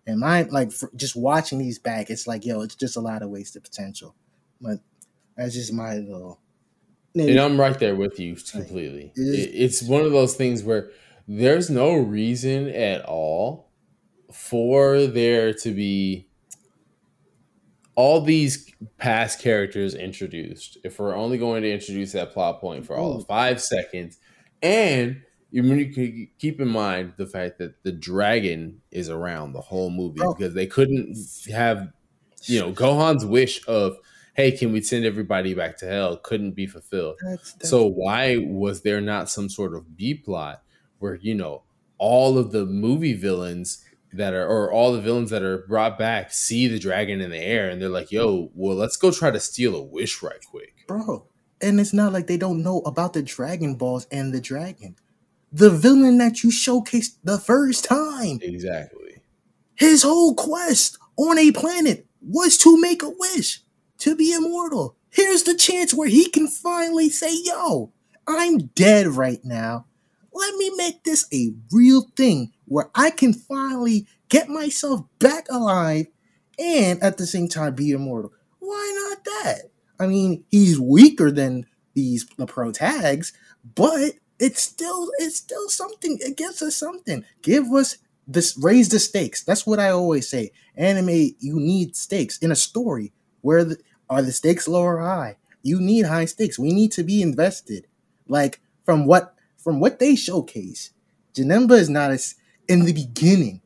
[0.07, 3.23] in my like for just watching these back, it's like, yo, it's just a lot
[3.23, 4.15] of wasted potential.
[4.61, 4.79] But
[5.37, 6.41] that's just my little.
[7.15, 9.13] and I'm right there with you completely.
[9.17, 10.91] It is- It's one of those things where
[11.29, 13.71] there's no reason at all
[14.33, 16.27] for there to be
[17.95, 20.79] all these past characters introduced.
[20.85, 24.19] If we're only going to introduce that plot point for all of five seconds,
[24.63, 29.61] and you, mean you keep in mind the fact that the dragon is around the
[29.61, 30.35] whole movie Bro.
[30.35, 31.17] because they couldn't
[31.53, 31.93] have,
[32.45, 33.99] you know, Gohan's wish of,
[34.35, 36.17] hey, can we send everybody back to hell?
[36.17, 37.17] Couldn't be fulfilled.
[37.23, 40.63] That's, that's, So why was there not some sort of B plot
[40.99, 41.63] where you know
[41.99, 43.85] all of the movie villains
[44.15, 47.39] that are or all the villains that are brought back see the dragon in the
[47.39, 50.85] air and they're like, "Yo, well, let's go try to steal a wish right quick."
[50.87, 51.27] bro.
[51.61, 54.97] And it's not like they don't know about the Dragon Balls and the dragon.
[55.53, 59.17] The villain that you showcased the first time, Exactly.
[59.75, 63.61] his whole quest on a planet was to make a wish
[63.99, 64.97] to be immortal.
[65.11, 67.93] Here's the chance where he can finally say, Yo,
[68.27, 69.87] I'm dead right now.
[70.33, 76.07] Let me make this a real thing where I can finally get myself back alive
[76.59, 78.33] and at the same time be immortal.
[78.61, 79.71] Why not that?
[80.01, 83.35] I mean, he's weaker than these the pro tags,
[83.75, 84.13] but
[84.47, 86.19] it's still it's still something.
[86.21, 87.25] It gives us something.
[87.43, 89.43] Give us this raise the stakes.
[89.45, 90.53] That's what I always say.
[90.77, 93.13] Anime, you need stakes in a story.
[93.41, 93.77] Where the,
[94.09, 95.37] are the stakes low or high?
[95.63, 96.59] You need high stakes.
[96.59, 97.87] We need to be invested.
[98.29, 100.91] Like from what from what they showcase,
[101.35, 102.35] Janemba is not as
[102.69, 103.61] in the beginning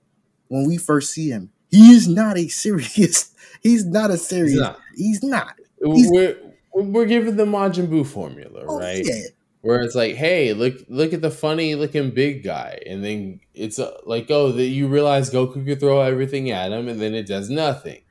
[0.48, 1.50] when we first see him.
[1.70, 3.32] He is not a serious.
[3.62, 4.58] He's not a serious.
[4.60, 4.78] not.
[4.96, 5.54] He's not.
[5.82, 6.36] He's- We're
[6.74, 9.02] we're giving the Majin Buu formula, Oh, right?
[9.04, 9.28] yeah.
[9.66, 13.80] Where it's like, hey, look look at the funny looking big guy, and then it's
[13.80, 17.26] uh, like, oh, that you realize Goku could throw everything at him, and then it
[17.26, 18.02] does nothing.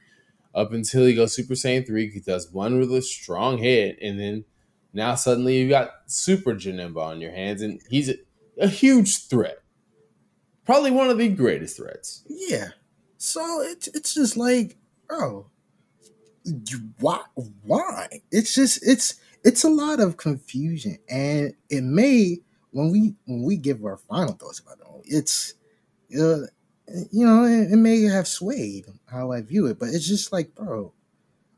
[0.53, 4.43] Up until he goes Super Saiyan three, he does one really strong hit, and then
[4.91, 8.15] now suddenly you got Super Janemba on your hands, and he's a,
[8.59, 9.59] a huge threat,
[10.65, 12.25] probably one of the greatest threats.
[12.27, 12.71] Yeah.
[13.17, 14.75] So it's it's just like,
[15.09, 15.45] oh,
[16.99, 17.21] why
[17.63, 18.09] why?
[18.29, 22.39] It's just it's it's a lot of confusion, and it may
[22.71, 25.55] when we when we give our final thoughts about it, it's
[26.13, 26.47] uh,
[27.11, 30.55] you know it, it may have swayed how I view it, but it's just like,
[30.55, 30.93] bro,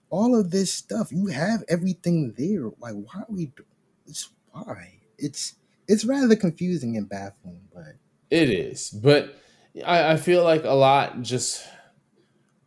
[0.10, 2.72] all of this stuff you have everything there.
[2.80, 3.52] Like, why are we?
[4.08, 5.56] It's why it's
[5.88, 7.96] it's rather confusing and baffling, but
[8.30, 9.36] It is, but
[9.86, 11.66] I, I feel like a lot just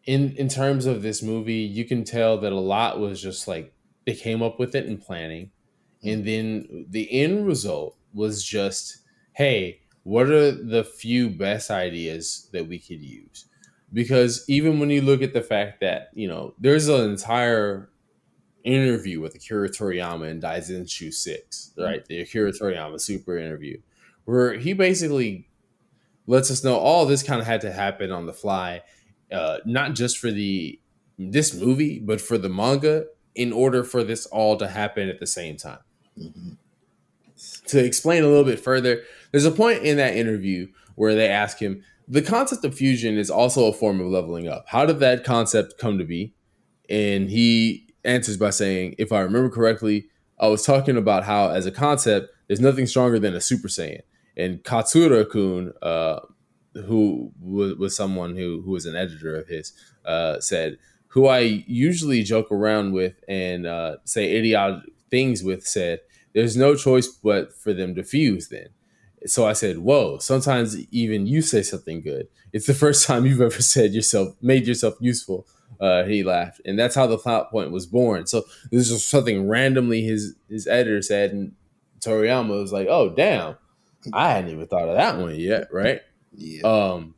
[0.04, 3.74] in in terms of this movie, you can tell that a lot was just like
[4.10, 5.50] they came up with it in planning,
[6.02, 8.98] and then the end result was just,
[9.34, 13.46] hey, what are the few best ideas that we could use?
[13.92, 17.90] Because even when you look at the fact that you know there's an entire
[18.64, 22.04] interview with Akira Toriyama in Daizenshu Six, right?
[22.04, 23.80] The Akira Toriyama super interview,
[24.24, 25.48] where he basically
[26.26, 28.82] lets us know all this kind of had to happen on the fly,
[29.30, 30.80] uh, not just for the
[31.18, 35.26] this movie, but for the manga, in order for this all to happen at the
[35.26, 35.78] same time.
[36.18, 36.56] mhm.
[37.66, 41.58] To explain a little bit further, there's a point in that interview where they ask
[41.58, 44.64] him, the concept of fusion is also a form of leveling up.
[44.66, 46.34] How did that concept come to be?
[46.90, 51.66] And he answers by saying, if I remember correctly, I was talking about how, as
[51.66, 54.02] a concept, there's nothing stronger than a Super Saiyan.
[54.36, 56.20] And Katsura kun, uh,
[56.86, 59.72] who was, was someone who, who was an editor of his,
[60.04, 60.78] uh, said,
[61.10, 66.00] who I usually joke around with and uh, say idiotic things with, said,
[66.34, 68.68] there's no choice but for them to fuse then.
[69.26, 72.28] So I said, "Whoa!" Sometimes even you say something good.
[72.52, 75.46] It's the first time you've ever said yourself, made yourself useful.
[75.78, 78.26] Uh, he laughed, and that's how the plot point was born.
[78.26, 81.52] So this is something randomly his his editor said, and
[82.00, 83.56] Toriyama was like, "Oh, damn,
[84.12, 86.00] I hadn't even thought of that one yet." Right?
[86.32, 86.62] Yeah.
[86.62, 87.14] Um,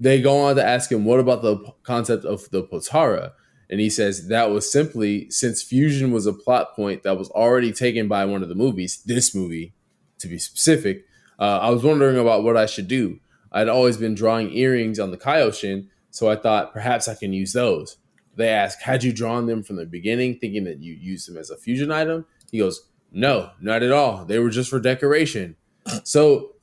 [0.00, 3.32] they go on to ask him, "What about the concept of the Potara?"
[3.68, 7.70] And he says that was simply since fusion was a plot point that was already
[7.72, 9.74] taken by one of the movies, this movie,
[10.18, 11.04] to be specific.
[11.38, 13.20] Uh, I was wondering about what I should do.
[13.52, 17.52] I'd always been drawing earrings on the Kaioshin, so I thought perhaps I can use
[17.52, 17.98] those.
[18.36, 21.50] They asked, "Had you drawn them from the beginning, thinking that you used them as
[21.50, 24.24] a fusion item?" He goes, "No, not at all.
[24.24, 25.56] They were just for decoration."
[26.04, 26.56] So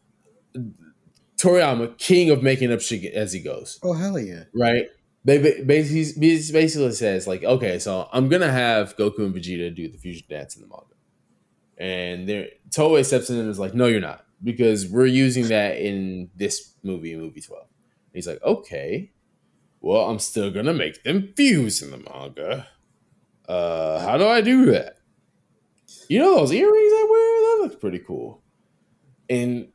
[1.38, 4.44] Toriyama, king of making up shit as he goes, oh hell yeah.
[4.54, 4.86] right?
[5.24, 9.90] They basically he basically says like, okay, so I'm gonna have Goku and Vegeta do
[9.90, 10.96] the fusion dance in the manga,
[11.78, 15.78] and there Toei steps in and is like, no, you're not, because we're using that
[15.78, 17.68] in this movie, movie twelve.
[17.68, 19.12] And he's like, okay,
[19.82, 22.68] well, I'm still gonna make them fuse in the manga.
[23.48, 24.98] Uh, how do I do that?
[26.10, 27.42] You know those earrings I wear?
[27.42, 28.42] That looks pretty cool.
[29.30, 29.68] And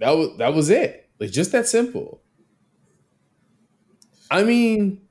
[0.00, 1.08] that was that was it.
[1.18, 2.22] Like just that simple.
[4.30, 5.02] I mean,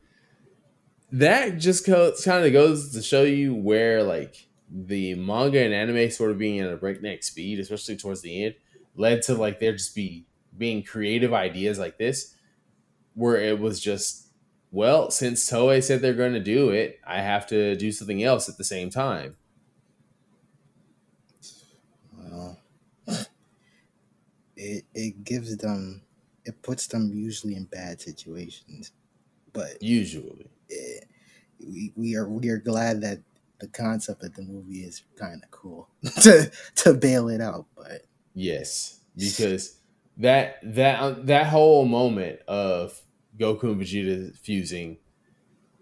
[1.11, 6.31] that just kind of goes to show you where like the manga and anime sort
[6.31, 8.55] of being at a breakneck speed, especially towards the end,
[8.95, 10.25] led to like there just be
[10.57, 12.35] being creative ideas like this,
[13.13, 14.27] where it was just
[14.71, 18.47] well, since Toei said they're going to do it, I have to do something else
[18.49, 19.35] at the same time.
[24.59, 26.03] It it gives them,
[26.45, 28.91] it puts them usually in bad situations,
[29.53, 30.99] but Usually, eh,
[31.65, 33.19] we we are we are glad that
[33.59, 35.89] the concept of the movie is kind of cool
[36.23, 37.67] to to bail it out.
[37.75, 39.79] But Yes, because
[40.17, 43.01] that that that whole moment of
[43.37, 44.97] Goku and Vegeta fusing,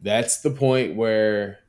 [0.01, 1.59] that's the point where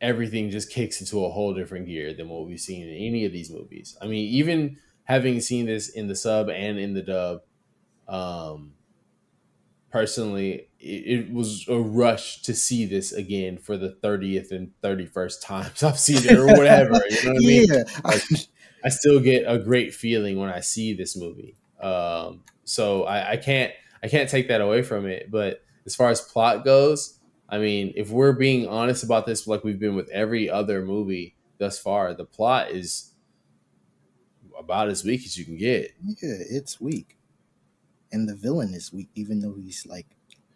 [0.00, 3.32] everything just kicks into a whole different gear than what we've seen in any of
[3.32, 3.96] these movies.
[4.00, 7.40] I mean, even having seen this in the sub and in the dub,
[8.06, 8.74] um,
[9.90, 10.84] personally, it,
[11.28, 15.82] it was a rush to see this again for the thirtieth and thirty first times
[15.82, 17.00] I've seen it or whatever.
[17.10, 17.66] You know what I mean?
[17.68, 18.22] yeah, Like,
[18.84, 21.56] I still get a great feeling when I see this movie.
[21.80, 25.30] Um, so I, I can't I can't take that away from it.
[25.30, 27.18] But as far as plot goes,
[27.48, 31.34] I mean, if we're being honest about this, like we've been with every other movie
[31.58, 33.14] thus far, the plot is
[34.58, 35.92] about as weak as you can get.
[36.04, 36.16] yeah,
[36.50, 37.16] it's weak,
[38.12, 40.06] and the villain is weak, even though he's like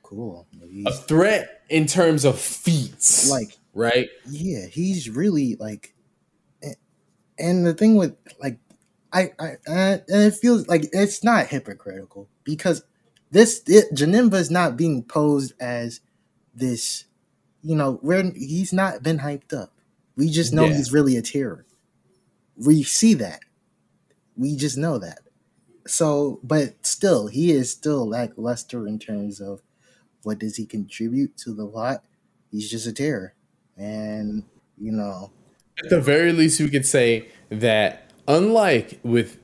[0.03, 0.47] cool.
[0.63, 4.09] A He's threat in terms of feats, like right?
[4.29, 5.95] yeah, he's really like,
[7.39, 8.59] and the thing with like,
[9.13, 12.83] I I uh, and it feels like it's not hypocritical because
[13.31, 16.01] this it, Janemba is not being posed as
[16.55, 17.05] this,
[17.63, 19.73] you know, where he's not been hyped up.
[20.17, 20.75] We just know Yeah.
[20.77, 21.65] he's really a terror.
[22.57, 23.41] We see that.
[24.37, 25.21] We just know that.
[25.87, 29.63] So, but still, he is still lackluster in terms of
[30.23, 32.05] what does he contribute to the plot.
[32.51, 33.35] He's just a terror,
[33.77, 34.45] and
[34.79, 35.33] you know,
[35.83, 39.39] At the very least, we could say that unlike with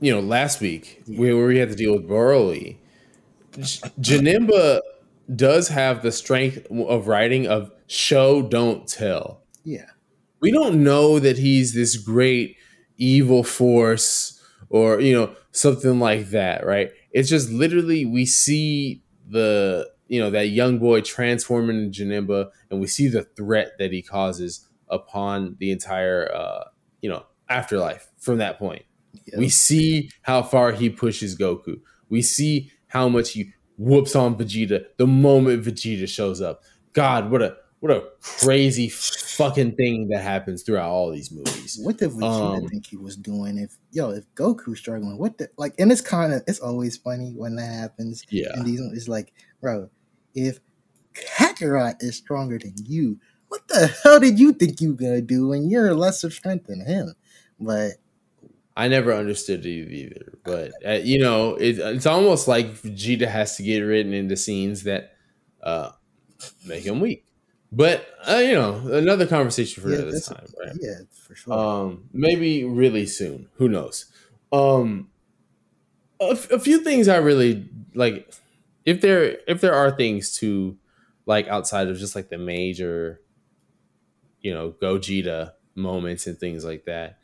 [0.00, 2.78] you know last week where where we had to deal with Broly,
[3.56, 4.80] Janemba
[5.34, 9.42] does have the strength of writing of show don't tell.
[9.64, 9.86] yeah,
[10.40, 12.56] We don't know that he's this great
[12.96, 16.90] evil force or you know something like that, right?
[17.12, 22.80] It's just literally we see the you know that young boy transforming into Janemba, and
[22.80, 26.64] we see the threat that he causes upon the entire uh,
[27.00, 28.84] you know afterlife from that point.
[29.26, 29.38] yeah.
[29.38, 31.80] We see how far he pushes Goku.
[32.08, 36.62] We see how much he whoops on Vegeta the moment Vegeta shows up.
[36.92, 41.80] God, what a what a crazy fucking thing that happens throughout all these movies.
[41.82, 43.58] What did Vegeta Um, think he was doing?
[43.58, 45.74] If yo, if Goku's struggling, what the like?
[45.80, 48.24] And it's kind of it's always funny when that happens.
[48.30, 48.50] Yeah.
[48.54, 49.90] And these it's like, bro,
[50.32, 50.60] if
[51.14, 53.18] Kakarot is stronger than you,
[53.48, 56.86] what the hell did you think you were gonna do when you're lesser strength than
[56.86, 57.16] him?
[57.58, 57.94] But
[58.76, 63.56] I never understood it either, but uh, you know, it, it's almost like Vegeta has
[63.56, 65.14] to get written into scenes that
[65.64, 65.90] uh,
[66.64, 67.24] make him weak.
[67.74, 70.76] But uh, you know, another conversation for yeah, another time, right?
[70.78, 71.52] yeah, for sure.
[71.54, 73.48] Um, maybe really soon.
[73.54, 74.06] Who knows?
[74.52, 75.08] Um,
[76.20, 78.30] a, f- a few things I really like.
[78.84, 80.76] If there if there are things to
[81.24, 83.22] like outside of just like the major,
[84.40, 87.18] you know, Gogeta moments and things like that.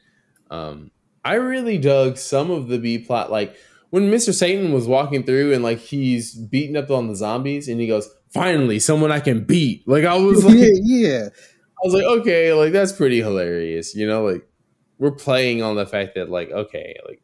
[0.51, 0.91] Um,
[1.25, 3.55] I really dug some of the B plot, like
[3.91, 7.79] when Mister Satan was walking through and like he's beating up on the zombies, and
[7.81, 11.29] he goes, "Finally, someone I can beat." Like I was like, yeah, yeah.
[11.31, 13.95] I was like, okay, like that's pretty hilarious.
[13.95, 14.47] You know, like
[14.99, 17.21] we're playing on the fact that like, okay, like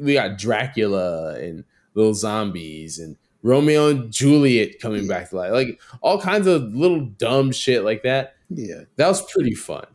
[0.00, 5.80] we got Dracula and little zombies and Romeo and Juliet coming back to life, like
[6.02, 8.34] all kinds of little dumb shit like that.
[8.50, 8.82] Yeah.
[8.96, 9.86] That was pretty fun,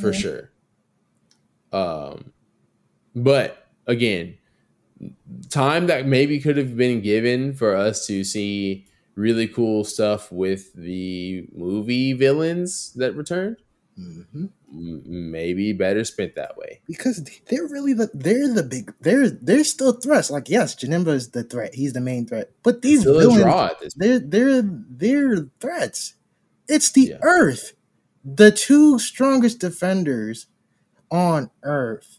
[0.00, 0.18] for Yeah.
[0.18, 0.50] sure.
[1.72, 2.32] Um,
[3.14, 4.38] but again,
[5.50, 10.72] time that maybe could have been given for us to see really cool stuff with
[10.74, 13.56] the movie villains that returned
[13.96, 16.80] hmm m- maybe better spent that way.
[16.86, 20.30] Because they're really the they're the big they're they're still threats.
[20.30, 21.74] Like yes, Janemba is the threat.
[21.74, 22.50] He's the main threat.
[22.62, 23.92] But these Still villains, draw at this.
[23.94, 26.14] they're they're they're threats.
[26.68, 27.18] It's the Yeah.
[27.22, 27.74] Earth.
[28.24, 30.46] The two strongest defenders
[31.10, 32.18] on Earth,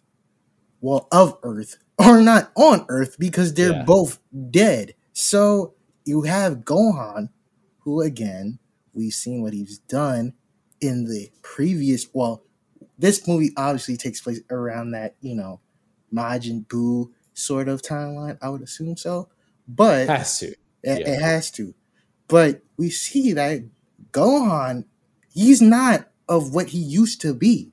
[0.81, 3.83] well, of Earth, are not on Earth because they're Yeah.
[3.83, 4.19] both
[4.51, 4.93] dead.
[5.13, 5.73] So
[6.05, 7.29] you have Gohan,
[7.79, 8.59] who again,
[8.93, 10.33] we've seen what he's done
[10.81, 12.43] in the previous well,
[12.97, 15.59] this movie obviously takes place around that, you know,
[16.13, 19.29] Majin Buu sort of timeline, I would assume so.
[19.67, 20.47] But Has to.
[20.47, 20.95] it, Yeah.
[21.09, 21.73] it has to.
[22.27, 23.63] But we see that
[24.11, 24.85] Gohan,
[25.33, 27.71] he's not of what he used to be.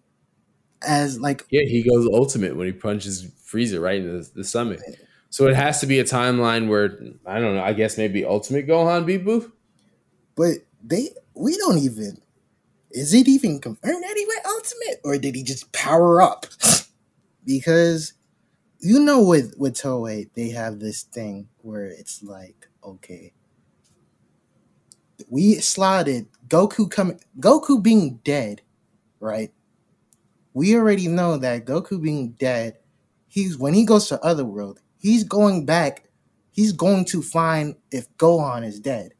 [0.82, 4.80] As like Yeah, he goes ultimate when he punches Frieza right in the, the stomach.
[5.30, 7.62] So it has to be a timeline where I don't know.
[7.62, 9.24] I guess maybe Ultimate Gohan beat
[10.36, 12.20] but they we don't even
[12.90, 16.46] is it even confirmed that he went ultimate or did he just power up?
[17.44, 18.14] because
[18.80, 23.32] you know with with Toei they have this thing where it's like okay
[25.28, 28.62] we slotted Goku coming Goku being dead,
[29.20, 29.52] right?
[30.52, 32.78] We already know that Goku being dead,
[33.28, 36.04] he's when he goes to Otherworld, he's going back,
[36.52, 39.12] he's going to find if Gohan is dead.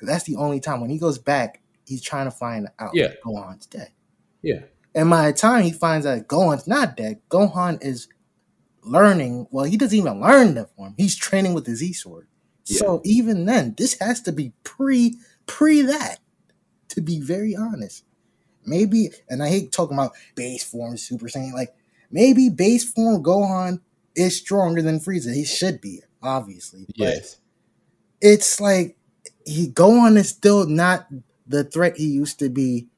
[0.00, 3.06] that's the only time when he goes back, he's trying to find out Yeah.
[3.06, 3.90] if Gohan's dead.
[4.42, 4.60] Yeah.
[4.94, 8.06] And by the time he finds out Gohan's not dead, Gohan is
[8.84, 9.48] learning.
[9.50, 10.94] Well, he doesn't even learn the form.
[10.96, 12.28] He's training with the Z sword.
[12.62, 15.16] So even then, this has to be pre
[15.46, 16.18] pre that.
[16.90, 18.04] To be very honest,
[18.64, 21.52] maybe, and I hate talking about base form Super Saiyan.
[21.54, 21.74] Like
[22.10, 23.80] maybe base form Gohan
[24.18, 25.32] is stronger than Frieza.
[25.32, 26.84] He should be, obviously.
[26.86, 27.36] But Yes.
[28.20, 28.96] it's like
[29.46, 31.06] he Gohan is still not
[31.46, 32.88] the threat he used to be.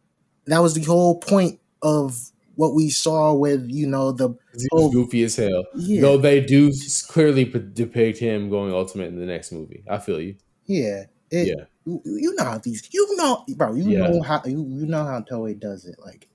[0.47, 2.19] That was the whole point of
[2.57, 4.31] what we saw with you know the
[4.73, 4.91] Oh.
[4.91, 5.65] goofy as hell.
[5.77, 6.73] yeah Though they do
[7.09, 9.83] clearly p- depict him going ultimate in the next movie.
[9.89, 10.35] I feel you.
[10.67, 11.65] yeah it, Yeah.
[11.87, 14.09] you, you know how these you know bro you Yeah.
[14.09, 16.29] know how you, you know how Toei does it like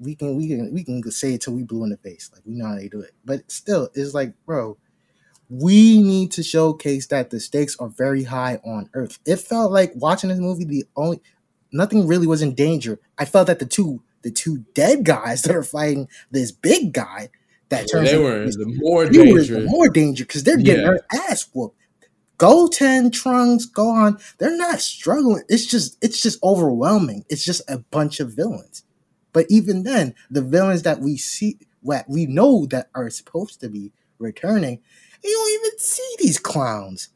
[0.00, 2.42] we can we can we can say it till we blue in the face like
[2.46, 4.76] we know how they do it but still it's like bro
[5.48, 9.92] we need to showcase that the stakes are very high on earth it felt like
[9.96, 11.20] watching this movie the only
[11.72, 15.54] nothing really was in danger i felt that the two the two dead guys that
[15.54, 17.28] are fighting this big guy
[17.68, 19.70] that turns they into were the more you were the dangerous.
[19.70, 20.90] more danger because they're getting Yeah.
[21.10, 21.76] their ass whooped.
[22.36, 25.42] Goten, Trunks, Gohan, they're not struggling.
[25.48, 27.24] It's just it's just overwhelming.
[27.28, 28.82] It's just a bunch of villains.
[29.32, 33.68] But even then, the villains that we see what we know that are supposed to
[33.68, 34.80] be returning,
[35.24, 37.08] you don't even see these clowns.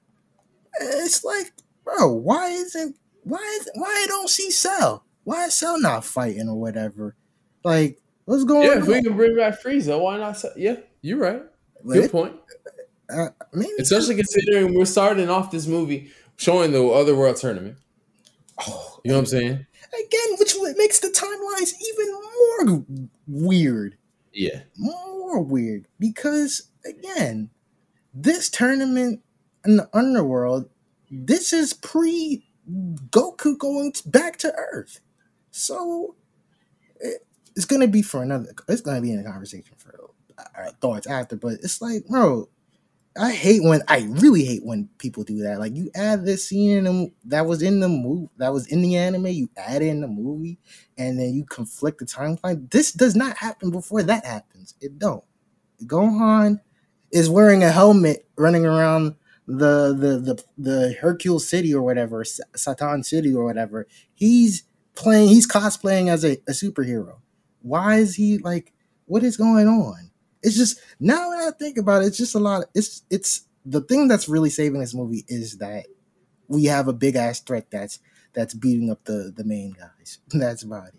[0.80, 1.52] It's like,
[1.84, 5.04] bro, why isn't why is why I don't see Cell?
[5.24, 7.16] Why is Cell not fighting or whatever?
[7.64, 8.88] Like, what's going Yeah, if on?
[8.88, 10.36] we can bring back Frieza, why not?
[10.36, 11.42] say- Yeah, you're right.
[11.86, 12.34] Good it- point.
[13.10, 17.76] uh, maybe Especially considering we're starting off this movie showing the other world tournament.
[18.66, 19.66] Oh, You know what I'm saying?
[20.00, 22.12] Again, which makes the timelines even
[22.82, 23.96] more weird,
[24.32, 24.62] Yeah.
[24.76, 27.50] more weird because again,
[28.12, 29.22] this tournament
[29.64, 30.68] in the underworld,
[31.10, 32.46] this is pre
[33.10, 35.00] Goku going back to Earth,
[35.50, 36.16] so
[37.00, 38.54] it- it's gonna be for another.
[38.68, 40.10] It's gonna be in a conversation for
[40.54, 42.48] our thoughts after, but it's like, bro.
[43.16, 45.60] I hate when I really hate when people do that.
[45.60, 48.82] Like you add this scene in the, that was in the movie, that was in
[48.82, 50.58] the anime, you add it in the movie,
[50.98, 52.70] and then you conflict the timeline.
[52.70, 54.74] This does not happen before that happens.
[54.80, 55.24] It don't.
[55.84, 56.60] Gohan
[57.12, 63.04] is wearing a helmet, running around the the the the Hercule City or whatever, Satan
[63.04, 63.86] City or whatever.
[64.14, 64.64] He's
[64.96, 65.28] playing.
[65.28, 67.18] He's cosplaying as a, a superhero.
[67.62, 68.72] Why is he like?
[69.06, 70.10] What is going on?
[70.44, 72.66] It's just now that I think about it, it's just a lot.
[72.74, 75.86] it's it's the thing that's really saving this movie is that
[76.48, 77.98] we have a big ass threat that's
[78.34, 80.18] that's beating up the the main guys.
[80.32, 80.94] That's about it.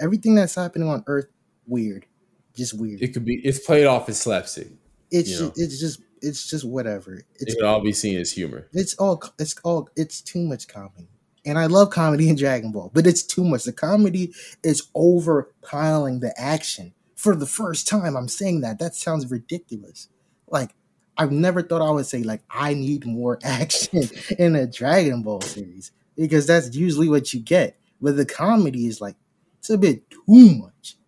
[0.00, 1.26] Everything that's happening on Earth,
[1.66, 2.06] weird.
[2.54, 3.02] just weird.
[3.02, 3.36] It could be.
[3.44, 4.68] It's played off as slapstick.
[5.10, 5.48] it's know.
[5.48, 7.14] just, it's just it's just whatever.
[7.16, 8.68] It It's could all be seen as humor.
[8.72, 11.08] it's all it's all it's too much comedy.
[11.44, 13.64] And I love comedy in Dragon Ball, but it's too much.
[13.64, 14.32] The comedy
[14.64, 16.92] is overpiling the action.
[17.26, 18.78] For the first time, I'm saying that.
[18.78, 20.06] That sounds ridiculous.
[20.46, 20.76] Like
[21.18, 24.08] I've never thought I would say like I need more action
[24.38, 27.80] in a Dragon Ball series because that's usually what you get.
[28.00, 29.16] But the comedy is like
[29.58, 30.98] it's a bit too much.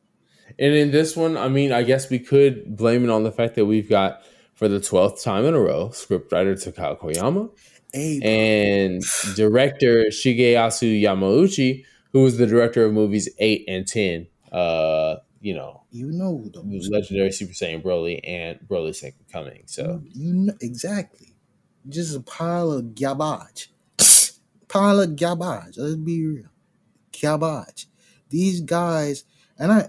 [0.58, 3.54] And in this one, I mean, I guess we could blame it on the fact
[3.54, 4.22] that we've got
[4.54, 7.48] for the twelfth time in a row scriptwriter Takao Koyama
[7.92, 9.04] Hey, and
[9.36, 14.26] director Shigeyasu Yamauchi, who was the director of movies eight and ten.
[14.50, 16.88] Uh, you know, you know those.
[16.90, 19.62] legendary Super Saiyan Broly and Broly Second Coming.
[19.66, 21.34] So you, you know exactly.
[21.88, 23.70] Just a pile of garbage.
[24.68, 25.76] pile of garbage.
[25.76, 26.48] Let's be real.
[27.20, 27.86] Garbage.
[28.28, 29.24] These guys,
[29.58, 29.88] and I,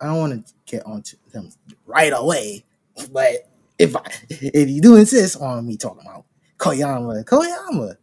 [0.00, 1.50] I don't want to get onto them
[1.86, 2.64] right away,
[3.10, 6.26] but if I, if you do insist on me talking about
[6.58, 7.96] Koyama, Koyama,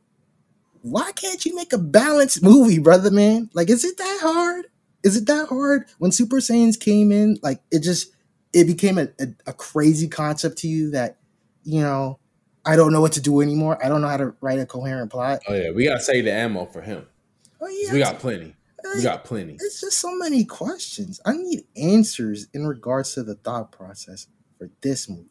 [0.81, 3.49] why can't you make a balanced movie, brother, man?
[3.53, 4.65] Like, is it that hard?
[5.03, 5.85] Is it that hard?
[5.97, 8.11] When Super Saiyans came in, like, it just,
[8.53, 11.17] it became a, a, a crazy concept to you that,
[11.63, 12.19] you know,
[12.65, 13.83] I don't know what to do anymore.
[13.83, 15.41] I don't know how to write a coherent plot.
[15.47, 17.07] oh yeah, we gotta save the ammo for him.
[17.61, 17.93] Oh, yeah.
[17.93, 18.55] We got plenty.
[18.95, 19.53] We got plenty.
[19.53, 21.19] it's just so many questions.
[21.25, 24.27] I need answers in regards to the thought process
[24.57, 25.29] for this movie.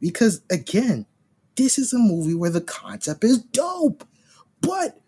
[0.00, 1.06] Because again,
[1.56, 4.06] this is a movie where the concept is dope,
[4.60, 5.00] but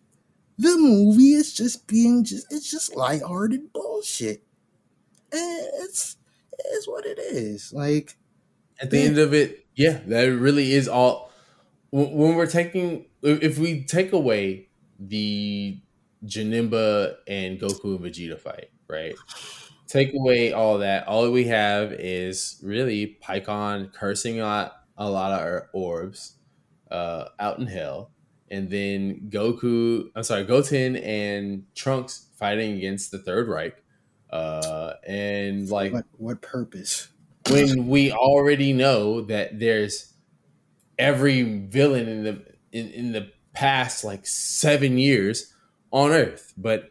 [0.59, 4.43] the movie is just being just it's just lighthearted bullshit.
[5.33, 6.17] It's
[6.59, 7.73] it's what it is.
[7.73, 8.17] Like
[8.81, 11.33] At the end of it, yeah, that really is all.
[11.91, 15.81] When we're taking, if we take away the
[16.25, 19.15] Janemba and Goku and Vegeta fight, right?
[19.87, 21.07] Take away all that.
[21.07, 26.35] All we have is really Pikkon cursing out a lot of or- orbs
[26.91, 28.11] uh, out in hell,
[28.51, 30.11] and then Goku.
[30.15, 33.83] I'm sorry, Goten and Trunks fighting against the Third Reich,
[34.31, 37.09] uh, and like what what purpose?
[37.51, 40.13] when we already know that there's
[40.99, 42.43] every villain in the
[42.73, 45.53] in, in the past like seven years
[45.93, 46.53] on Earth.
[46.57, 46.91] But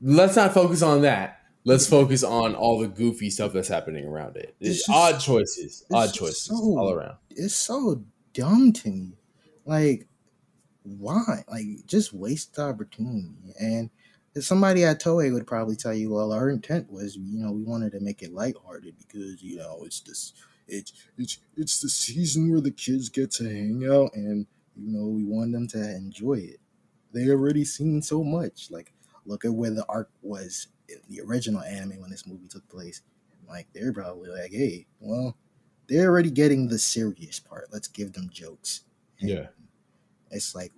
[0.00, 1.40] let's not focus on that.
[1.64, 4.54] Let's focus on all the goofy stuff that's happening around it.
[4.60, 7.16] It's It's just- odd choices, odd choices so- all around.
[7.30, 9.12] it's so dumb to me.
[9.64, 10.06] Like,
[10.86, 11.44] why?
[11.48, 13.54] Like, just waste the opportunity.
[13.60, 13.90] And
[14.38, 17.92] somebody at Toei would probably tell you, well, our intent was, you know, we wanted
[17.92, 20.32] to make it lighthearted because, you know, it's this,
[20.68, 25.06] it's it's it's the season where the kids get to hang out, and you know,
[25.06, 26.60] we want them to enjoy it.
[27.12, 28.70] They already seen so much.
[28.70, 28.92] Like,
[29.24, 33.02] look at where the arc was in the original anime when this movie took place.
[33.48, 35.36] Like, they're probably like, hey, well
[35.88, 37.68] they're already getting the serious part.
[37.72, 38.82] Let's give them jokes.
[39.18, 39.46] Yeah.
[40.36, 40.72] It's like,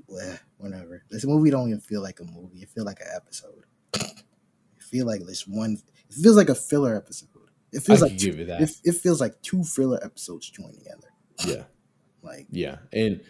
[0.56, 1.04] whatever.
[1.10, 2.62] This movie don't even feel like a movie.
[2.62, 3.64] It feel like an episode.
[3.94, 5.78] It feel like this one.
[6.08, 7.28] It feels like a filler episode.
[7.72, 8.62] It feels could like give it that.
[8.62, 11.08] it, it feels like two filler episodes joined together.
[11.44, 11.64] yeah.
[12.22, 13.20] Like Yeah, and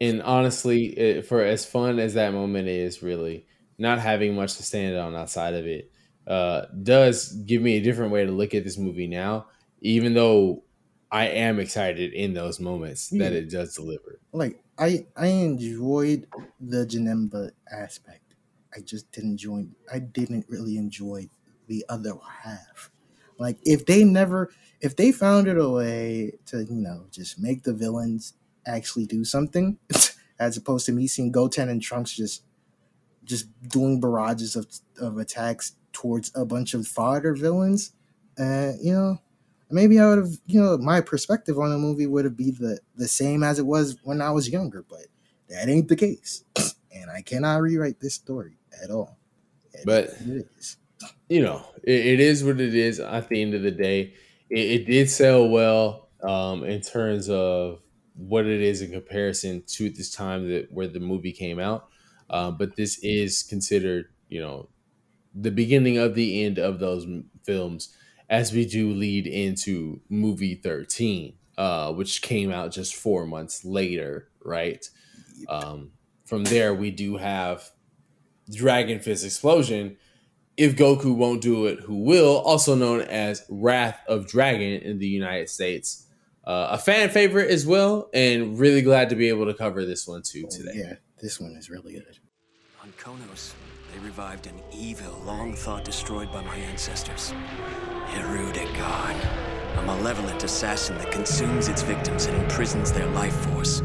[0.00, 3.46] and honestly, it, for as fun as that moment is, really
[3.78, 5.90] not having much to stand on outside of it
[6.26, 9.46] uh, does give me a different way to look at this movie now.
[9.80, 10.64] Even though
[11.10, 14.20] I am excited in those moments that it does deliver.
[14.32, 16.26] like I I enjoyed
[16.60, 18.34] the Janemba aspect.
[18.74, 19.66] I just didn't enjoy.
[19.92, 21.30] I didn't really enjoy
[21.66, 22.90] the other half.
[23.38, 24.50] Like if they never,
[24.80, 28.34] if they found it a way to you know just make the villains
[28.66, 29.78] actually do something,
[30.38, 32.42] as opposed to me seeing Goten and Trunks just
[33.24, 34.66] just doing barrages of
[35.00, 37.92] of attacks towards a bunch of fodder villains,
[38.38, 39.18] uh, you know,
[39.70, 42.80] maybe I would have, you know, my perspective on the movie would have been the
[42.94, 45.06] the same as it was when I was younger, but
[45.48, 46.44] that ain't the case,
[46.94, 49.18] and I cannot rewrite this story at all.
[49.72, 50.76] It But- it is.
[51.28, 53.00] you know, it, it is what it is.
[53.00, 54.14] At the end of the day,
[54.50, 57.80] it, it did sell well um, in terms of
[58.14, 61.88] what it is in comparison to this time that where the movie came out.
[62.30, 64.68] Um, but this is considered, you know,
[65.34, 67.06] the beginning of the end of those
[67.44, 67.94] films
[68.28, 74.28] as we do lead into movie 13, uh, which came out just four months later,
[74.44, 74.88] right?
[75.48, 75.92] Um,
[76.24, 77.70] from there, we do have
[78.50, 79.96] Dragon Fist Explosion.
[80.56, 82.38] If Goku won't do it, who will?
[82.38, 86.06] Also known as Wrath of Dragon in the United States.
[86.44, 90.06] Uh, a fan favorite as well, and really glad to be able to cover this
[90.06, 90.72] one too Oh, today.
[90.74, 92.18] yeah, this one is really good.
[93.04, 93.54] On Konats,
[93.92, 97.32] they revived an evil long thought destroyed by my ancestors.
[98.08, 103.82] Hirudegarn, a malevolent assassin that consumes its victims and imprisons their life force.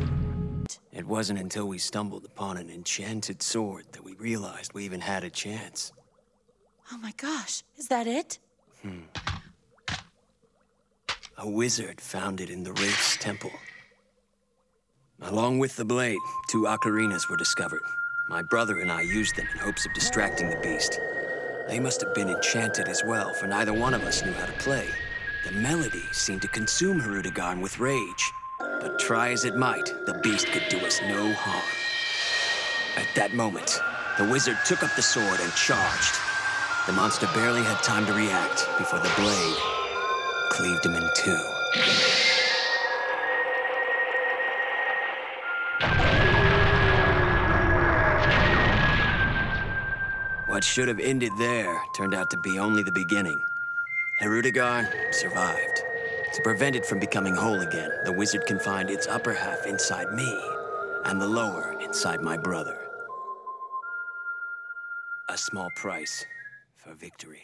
[0.91, 5.24] It wasn't until we stumbled upon an enchanted sword that we realized we even had
[5.24, 5.91] a chance.
[6.91, 8.39] Oh my gosh, is that it?
[8.82, 9.01] Hmm.
[11.38, 13.51] A wizard found it in the Wraith's temple.
[15.22, 17.82] Along with the blade, two ocarinas were discovered.
[18.32, 21.01] My brother and I used them in hopes of distracting the beast.
[21.67, 24.53] They must have been enchanted as well, for neither one of us knew how to
[24.53, 24.88] play.
[25.45, 28.32] The melody seemed to consume Hirudegarn with rage.
[28.57, 31.65] But try as it might, the beast could do us no harm.
[32.95, 33.82] At that moment,
[34.17, 36.15] the wizard took up the sword and charged.
[36.88, 39.57] The monster barely had time to react before the blade
[40.51, 42.30] cleaved him in two.
[50.62, 53.41] What should have ended there turned out to be only the beginning.
[54.22, 55.82] Hirudegarn survived.
[56.36, 60.39] To prevent it from becoming whole again, the wizard confined its upper half inside me
[61.05, 62.78] and the lower inside my brother.
[65.30, 66.28] A small price
[66.76, 67.41] for victory.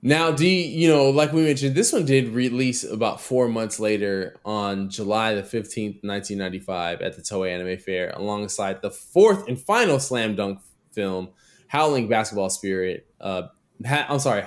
[0.00, 4.36] Now, D, you know, like we mentioned, this one did release about four months later
[4.42, 10.00] on July the 15th, 1995, at the Toei Anime Fair, alongside the fourth and final
[10.00, 10.60] slam dunk
[10.94, 11.28] film,
[11.68, 13.06] Howling Basketball Spirit.
[13.20, 13.48] Uh,
[13.86, 14.42] ha- I'm sorry,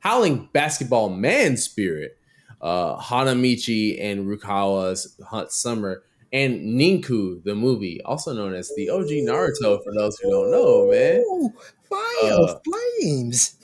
[0.00, 2.16] Howling Basketball Man Spirit,
[2.60, 6.02] uh, Hanamichi and Rukawa's Hunt Summer,
[6.32, 10.90] and Ninku, the movie, also known as the OG Naruto, for those who don't know,
[10.90, 11.20] man.
[11.26, 11.52] Ooh,
[11.88, 12.54] fire Uh,
[13.00, 13.54] flames.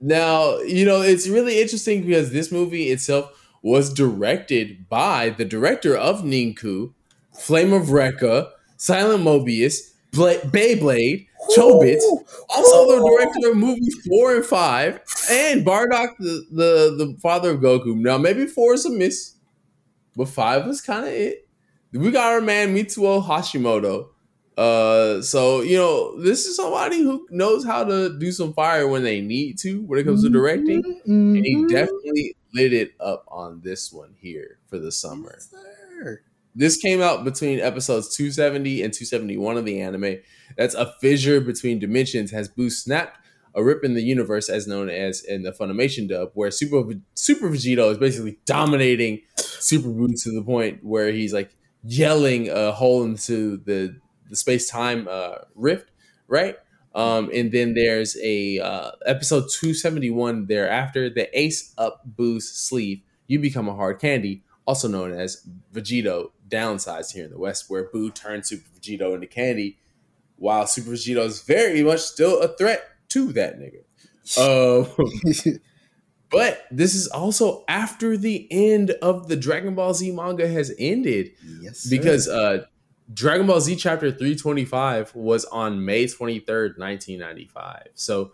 [0.00, 3.32] Now, you know, it's really interesting because this movie itself
[3.62, 6.92] was directed by the director of Ninku,
[7.32, 12.02] Flame of Recca, Silent Mobius, Bla- Beyblade, Chobits,
[12.48, 15.00] also the director of movie four and five,
[15.30, 17.94] and Bardock, the, the, the father of Goku.
[17.96, 19.34] Now, maybe four is a miss,
[20.16, 21.46] but five was kind of it.
[21.92, 24.08] We got our man Mitsuo Hashimoto.
[24.58, 29.02] Uh, so you know, this is somebody who knows how to do some fire when
[29.02, 31.68] they need to when it comes to directing, and he Mhm.
[31.68, 35.34] definitely lit it up on this one here for the summer.
[35.36, 35.50] Yes,
[36.02, 36.20] sir.
[36.58, 40.16] This came out between episodes 270 and 271 of the anime.
[40.56, 43.18] That's a fissure between dimensions has Boo snapped
[43.54, 46.82] a rip in the universe, as known as in the Funimation dub, where Super
[47.14, 52.72] Super Vegito is basically dominating Super Boo to the point where he's like yelling a
[52.72, 53.98] hole into the
[54.30, 55.90] the space time uh, rift,
[56.26, 56.56] right?
[56.94, 63.02] Um, and then there's a uh, episode 271 thereafter, the Ace Up Boo's sleeve.
[63.26, 67.84] You become a hard candy, also known as Vegito downsized here in the West, where
[67.84, 69.78] Boo turned Super Vegito into candy,
[70.36, 73.82] while Super Vegito is very much still a threat to that nigga.
[74.36, 74.88] Um,
[76.30, 81.30] but this is also after the end of the Dragon Ball Z manga has ended
[81.60, 81.90] yes, sir.
[81.96, 82.64] because uh
[83.12, 87.82] Dragon Ball Z chapter 325 was on May 23rd, 1995.
[87.94, 88.32] So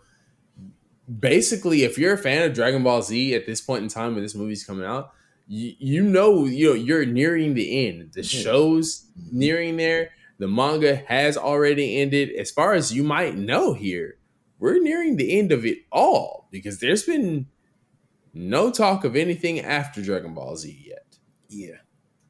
[1.19, 4.23] basically if you're a fan of Dragon Ball Z at this point in time when
[4.23, 5.13] this movie's coming out,
[5.47, 8.13] you, you know you know you're nearing the end.
[8.13, 10.11] The show's nearing there.
[10.39, 12.31] The manga has already ended.
[12.31, 14.17] As far as you might know here,
[14.59, 17.47] we're nearing the end of it all because there's been
[18.33, 21.05] no talk of anything after Dragon Ball Z yet.
[21.49, 21.75] yeah,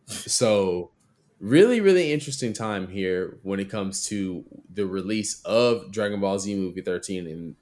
[0.07, 0.91] So,
[1.39, 4.43] really, really interesting time here when it comes to
[4.73, 7.55] the release of Dragon Ball Z movie 13 in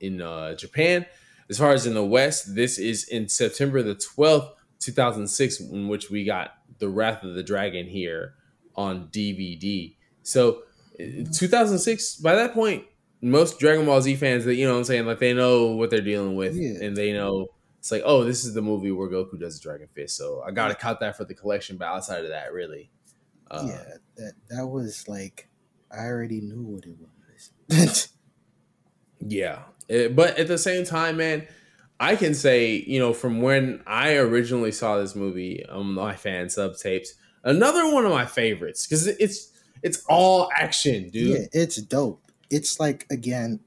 [0.00, 1.06] in uh, Japan.
[1.50, 4.50] As far as in the West, this is in September the 12th,
[4.80, 8.34] 2006, in which we got The Wrath of the Dragon here
[8.76, 9.94] on DVD.
[10.22, 10.62] So,
[10.98, 12.84] 2006, by that point,
[13.20, 15.90] most Dragon Ball Z fans that, you know what I'm saying, like they know what
[15.90, 16.84] they're dealing with Yeah.
[16.84, 17.48] and they know
[17.78, 20.16] it's like, oh, this is the movie where Goku does the Dragon Fist.
[20.16, 21.76] So I gotta count that for the collection.
[21.76, 22.90] But outside of that, really,
[23.50, 23.84] uh, yeah,
[24.16, 25.48] that that was like
[25.90, 26.96] I already knew what it
[27.68, 28.08] was.
[29.20, 29.62] yeah.
[29.88, 31.46] Eh, but at the same time, man,
[32.00, 36.48] I can say, you know, from when I originally saw this movie on my fan
[36.48, 41.38] sub tapes, another one of my favorites because it's it's all action, dude.
[41.38, 42.22] Yeah, it's dope.
[42.50, 43.60] It's like again,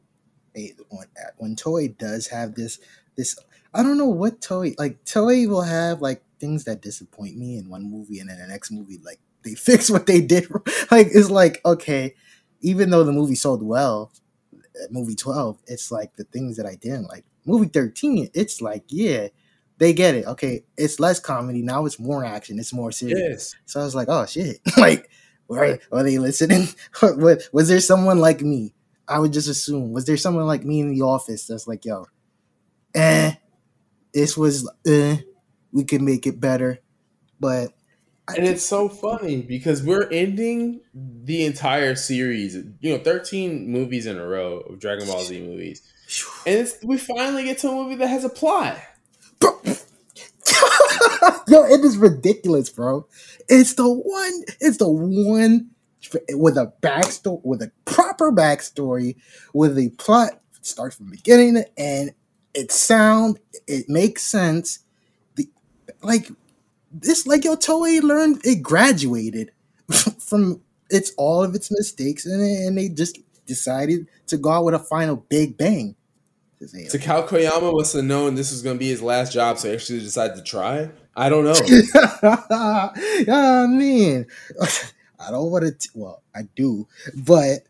[0.53, 1.07] when,
[1.37, 2.79] when Toei does have this
[3.15, 3.37] this
[3.73, 7.69] I don't know what Toei like Toei will have like things that disappoint me in
[7.69, 10.49] one movie and then the next movie like they fix what they did
[10.89, 12.15] like it's like okay
[12.61, 14.11] even though the movie sold well
[14.53, 18.83] uh, movie 12 it's like the things that I didn't like movie 13 it's like
[18.87, 19.27] yeah
[19.77, 23.55] they get it okay it's less comedy now it's more action it's more serious Yes.
[23.65, 24.59] so I was like, oh shit.
[24.77, 25.09] like,
[25.47, 26.67] Were, were they listening?
[27.01, 28.73] was, was there someone like me?
[29.07, 29.91] I would just assume.
[29.91, 32.05] Was there someone like me in the office that's like, yo,
[32.95, 33.33] eh,
[34.13, 35.17] this was, eh,
[35.73, 36.79] we could make it better.
[37.39, 37.73] But
[38.29, 44.17] and it's so funny because we're ending the entire series, you know, 13 movies in
[44.17, 45.81] a row of Dragon Ball Z movies.
[46.45, 48.79] And we finally get to a movie that has a plot.
[51.47, 53.05] Yo, it is ridiculous, bro.
[53.47, 55.69] It's the one, it's the one
[56.31, 59.15] with a backstory, with a proper backstory,
[59.53, 62.13] with a plot starts from beginning to end.
[62.53, 64.79] It sound, it makes sense.
[65.35, 65.47] The
[66.01, 66.29] like
[66.91, 69.51] this, like yo, Toei learned it graduated
[70.19, 74.73] from its all of its mistakes, and and they just decided to go out with
[74.75, 75.95] a final big bang.
[76.61, 79.73] Takao Koyama must have known this was going to be his last job, so he
[79.73, 80.89] actually decided to try.
[81.15, 81.53] I don't know.
[82.23, 84.27] I mean,
[85.19, 85.89] I don't want to.
[85.95, 87.61] Well, I do, but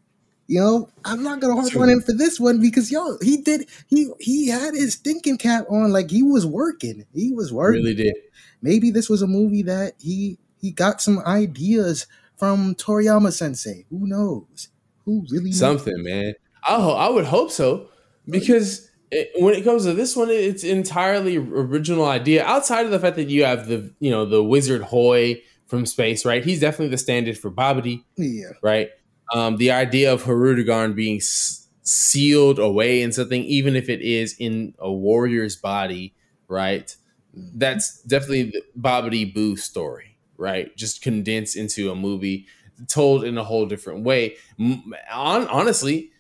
[0.48, 3.68] you know, I'm not gonna harp on him for this one because yo, he did.
[3.88, 7.06] He he had his thinking cap on, like he was working.
[7.14, 7.84] He was working.
[7.84, 8.16] Really did.
[8.62, 12.06] Maybe this was a movie that he he got some ideas
[12.38, 13.86] from Toriyama Sensei.
[13.90, 14.68] Who knows?
[15.06, 15.60] Who really knows?
[15.60, 16.34] something, man?
[16.64, 17.88] I I would hope so
[18.30, 22.46] because it, when it comes to this one, it's entirely original idea.
[22.46, 26.26] Outside of the fact that you have the you know the wizard Hoi from space,
[26.26, 26.44] right?
[26.44, 28.04] He's definitely the standard for Babidi.
[28.18, 28.52] Yeah.
[28.62, 28.90] Right.
[29.34, 34.36] Um, the idea of Hirudegarn being s- sealed away in something, even if it is
[34.38, 36.14] in a warrior's body,
[36.50, 36.94] right?
[37.34, 40.76] That's definitely the Babidi Boo story, right?
[40.76, 42.48] Just condensed into a movie,
[42.88, 44.36] told in a whole different way.
[44.60, 46.12] On honestly,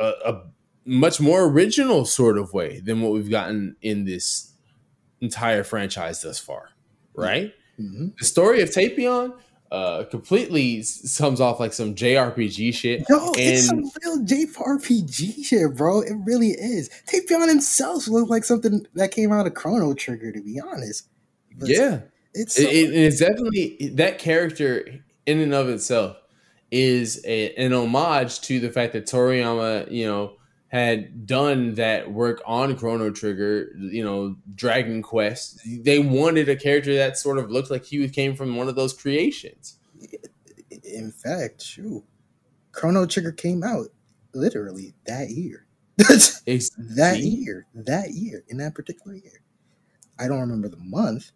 [0.00, 0.42] a, a
[0.84, 4.52] much more original sort of way than what we've gotten in this
[5.20, 6.70] entire franchise thus far,
[7.14, 7.52] right?
[7.80, 8.08] Mm-hmm.
[8.18, 9.34] The story of Tapion
[9.70, 13.04] uh, completely sums off like some JRPG shit.
[13.08, 16.00] Yo, and it's some real JRPG shit, bro.
[16.02, 16.90] It really is.
[17.06, 21.08] Tapion himself looks like something that came out of Chrono Trigger, to be honest.
[21.56, 22.00] But yeah,
[22.34, 24.84] it's it, so- it- it's definitely that character
[25.26, 26.16] in and of itself
[26.70, 30.34] is a, an homage to the fact that Toriyama, you know,
[30.72, 35.60] had done that work on Chrono Trigger, you know, Dragon Quest.
[35.66, 38.94] They wanted a character that sort of looked like he came from one of those
[38.94, 39.78] creations.
[40.82, 42.02] in fact, shoot,
[42.72, 43.88] Chrono Trigger came out
[44.32, 45.66] literally that year.
[45.98, 49.42] that year, that year, in that particular year.
[50.18, 51.32] I don't remember the month.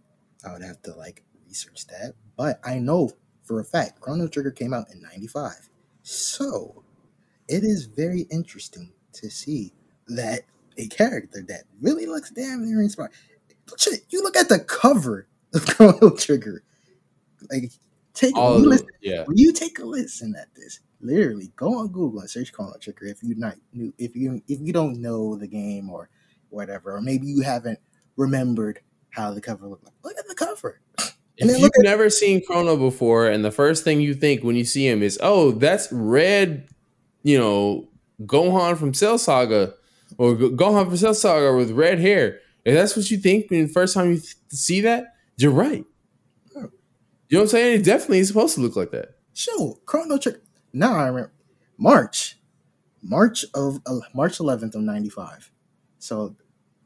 [0.46, 3.10] I would have to like research that, but I know
[3.44, 5.68] for a fact Chrono Trigger came out in '95.
[6.02, 6.82] So
[7.48, 9.72] it is very interesting to see
[10.08, 10.42] that
[10.78, 13.10] a character that really looks damn near inspired.
[13.76, 16.62] Shit, you look at the cover of Chrono Trigger.
[17.50, 17.72] Like,
[18.14, 19.24] take all you listen, yeah.
[19.24, 23.06] when you take a listen at this, literally go on Google and search Chrono Trigger
[23.06, 26.08] if you not new if you if you don't know the game or
[26.50, 27.78] whatever, or maybe you haven't
[28.16, 29.94] remembered how the cover looked like.
[30.04, 30.80] Look at the cover.
[31.38, 34.56] And If you've at never seen Chrono before, and the first thing you think when
[34.56, 36.68] you see him is, "Oh, that's red,"
[37.22, 37.88] you know,
[38.22, 39.74] Gohan from Cell Saga,
[40.18, 42.40] or Gohan from Cell Saga with red hair.
[42.64, 45.84] If that's what you think when the first time you th- see that, you're right.
[47.28, 47.80] You know what I'm saying?
[47.80, 49.16] It definitely is supposed to look like that.
[49.34, 50.42] show Chrono Trigger.
[50.72, 51.32] Now I remember
[51.76, 52.38] March,
[53.02, 55.50] March of uh, March 11th of '95.
[55.98, 56.36] So,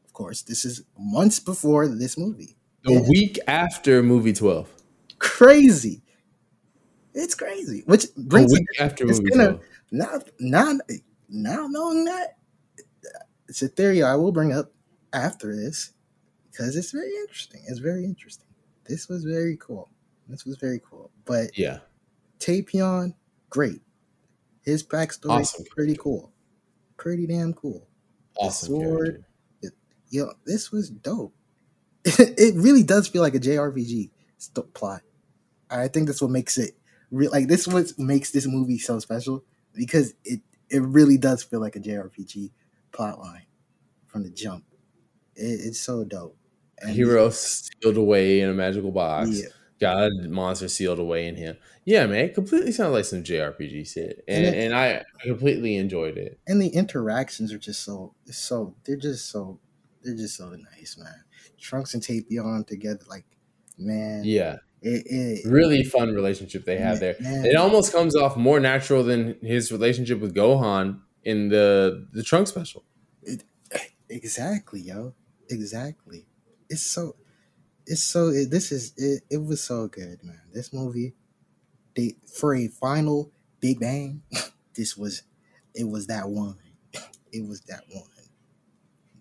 [0.03, 2.57] of course, this is months before this movie.
[2.83, 4.67] The week after movie 12.
[5.19, 6.01] Crazy.
[7.13, 7.83] It's crazy.
[7.85, 9.63] Which The brings week after it's movie gonna 12.
[9.91, 10.77] Not, now
[11.31, 12.37] now knowing that
[13.47, 14.71] it's a theory I will bring up
[15.13, 15.91] after this
[16.49, 17.61] because it's very interesting.
[17.67, 18.47] It's very interesting.
[18.87, 19.89] This was very cool.
[20.27, 21.11] This was very cool.
[21.25, 21.79] But Yeah.
[22.39, 23.13] Tapion,
[23.49, 23.81] great.
[24.63, 26.31] His backstory Awesome pretty cool.
[26.97, 27.87] Pretty damn cool.
[28.37, 28.67] Awesome.
[28.67, 29.05] sword.
[29.61, 29.77] character.
[30.09, 31.33] Yo, this was dope.
[32.05, 35.01] it really does feel like a JRPG st- plot.
[35.69, 36.71] I think that's what makes it
[37.11, 37.31] real.
[37.31, 40.41] Like this, what makes this movie so special because it
[40.71, 42.51] it really does feel like a JRPG
[42.91, 43.45] plotline
[44.07, 44.63] from the jump.
[45.35, 46.37] It, it's so dope.
[46.79, 49.29] And Hero sealed away in a magical box.
[49.41, 49.49] Yeah.
[49.79, 51.57] God monster sealed away in him.
[51.85, 56.17] Yeah, man, it completely sounds like some JRPG shit, and And and, I completely enjoyed
[56.17, 56.39] it.
[56.47, 59.59] and the interactions are just so so they're just so
[60.03, 61.23] they're just so nice, man.
[61.59, 63.25] Trunks and Tapion together, like
[63.79, 67.15] man, Yeah, it, it really fun relationship they have there.
[67.19, 67.45] Man.
[67.45, 72.47] It almost comes off more natural than his relationship with Gohan in the the Trunk
[72.47, 72.83] special.
[74.09, 75.13] Exactly, yo.
[75.49, 76.25] Exactly.
[76.69, 77.15] It's so.
[77.85, 78.29] It's so.
[78.29, 78.93] It, this is.
[78.97, 80.41] It, it was so good, man.
[80.53, 81.13] This movie.
[81.95, 84.23] they for a final Big Bang,
[84.75, 85.23] this was
[85.75, 86.57] it was that one.
[87.33, 88.03] It was that one.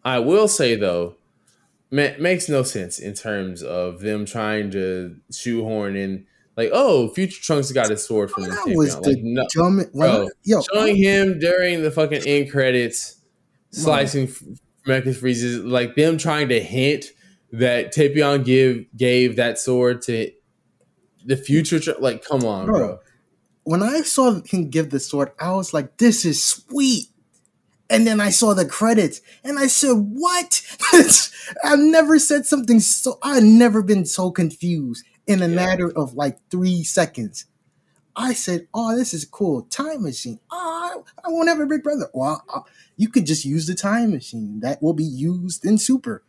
[0.03, 1.15] I will say though,
[1.91, 6.27] ma- makes no sense in terms of them trying to shoehorn in
[6.57, 9.85] like, oh, Future Trunks got his sword from the That was the Like, no, dumb.
[9.95, 13.17] bro, yo, showing him during the fucking end credits,
[13.71, 14.27] slicing
[14.87, 17.07] Mecha Frieza's, like them trying to hint
[17.53, 20.31] that Tapion give gave that sword to
[21.25, 21.79] the future.
[21.81, 22.79] Tr- like, come on, bro.
[22.79, 22.99] bro,
[23.65, 27.07] when I saw him give the sword, I was like, this is sweet.
[27.91, 30.63] And then I saw the credits and I said, what?
[31.65, 35.55] I've never said something so, I've never been so confused in a Yeah.
[35.57, 37.47] matter of like three seconds.
[38.17, 39.63] I said, oh, this is cool.
[39.63, 40.41] Time machine.
[40.51, 42.09] Oh, I, I won't have a big brother.
[42.15, 42.61] Well, uh,
[42.97, 44.61] you could just use the time machine.
[44.61, 46.23] That will be used in Super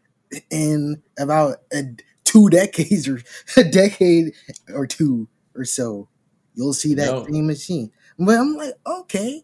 [0.50, 1.84] in about a,
[2.24, 3.22] two decades or
[3.58, 4.34] a decade
[4.74, 6.08] or two or so.
[6.56, 7.26] You'll see that No.
[7.30, 7.92] same machine.
[8.18, 9.44] But I'm like, okay.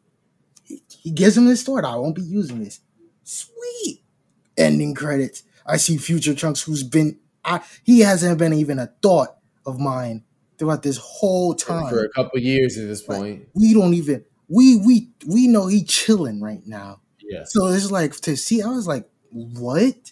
[0.67, 1.85] He, gives him this sword.
[1.85, 2.81] I won't be using this.
[3.23, 4.03] Sweet.
[4.57, 5.43] Ending credits.
[5.65, 10.23] I see Future Trunks, who's been, I, he hasn't been even a thought of mine
[10.57, 11.89] throughout this whole time.
[11.89, 15.67] For a couple years at this Like, point, we don't even we we we know
[15.67, 17.01] he chilling right now.
[17.21, 17.43] yeah.
[17.45, 18.61] So it's like to see.
[18.61, 20.11] I was like, what?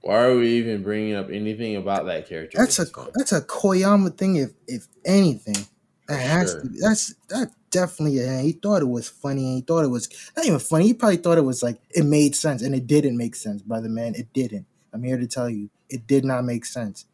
[0.00, 2.58] Why are we even bringing up anything about that character?
[2.58, 3.10] That's a at this point?
[3.14, 4.36] that's a Koyama thing.
[4.36, 5.66] If if anything,
[6.08, 6.62] that has Sure.
[6.62, 6.68] to.
[6.68, 8.20] Be, that's that definitely.
[8.20, 9.44] A, he thought it was funny.
[9.46, 10.86] And he thought it was not even funny.
[10.86, 13.88] He probably thought it was like it made sense, and it didn't make sense, brother
[13.88, 14.14] man.
[14.14, 14.66] It didn't.
[14.92, 17.06] I'm here to tell you, it did not make sense.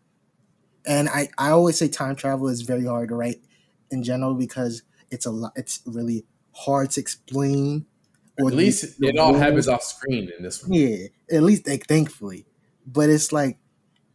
[0.87, 3.43] And I I always say time travel is very hard to write
[3.91, 5.53] in general because it's a lot.
[5.57, 7.87] It's really hard to explain.
[8.39, 9.43] or At least the it all rules.
[9.43, 10.73] happens off screen in this one.
[10.73, 12.47] Yeah, at least like thankfully.
[12.87, 13.59] But it's like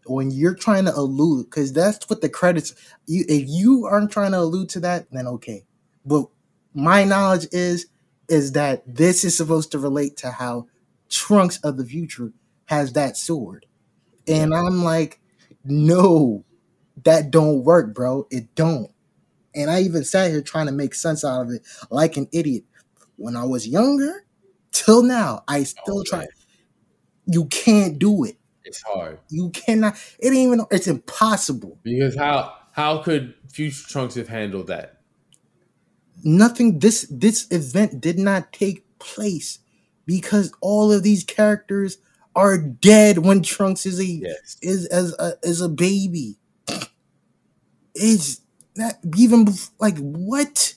[0.05, 2.73] when you're trying to allude, because that's what the credits.
[3.07, 5.65] You if you aren't trying to allude to that, then okay.
[6.05, 6.27] But
[6.75, 7.87] my knowledge is
[8.29, 10.67] is that this is supposed to relate to how
[11.09, 12.33] Trunks of the future
[12.65, 13.65] has that sword,
[14.27, 15.19] and I'm like,
[15.63, 16.43] no,
[17.03, 18.27] that don't work, bro.
[18.31, 18.91] It don't.
[19.55, 21.61] And I even sat here trying to make sense out of it
[21.91, 22.65] like an idiot.
[23.17, 24.25] When I was younger,
[24.71, 26.19] till now, I still Oh, try.
[26.19, 26.27] man.
[27.27, 28.37] You can't do it.
[28.63, 29.95] It's hard You cannot.
[30.19, 30.65] It ain't even.
[30.71, 31.77] It's impossible.
[31.83, 34.94] because how how could Future Trunks have handled that?
[36.23, 36.79] Nothing.
[36.79, 39.59] This this event did not take place
[40.05, 41.97] because all of these characters
[42.35, 44.57] are dead when Trunks is a Yes.
[44.61, 46.37] is as a is a baby.
[47.93, 48.41] It's
[48.75, 49.47] not even
[49.79, 50.75] like what?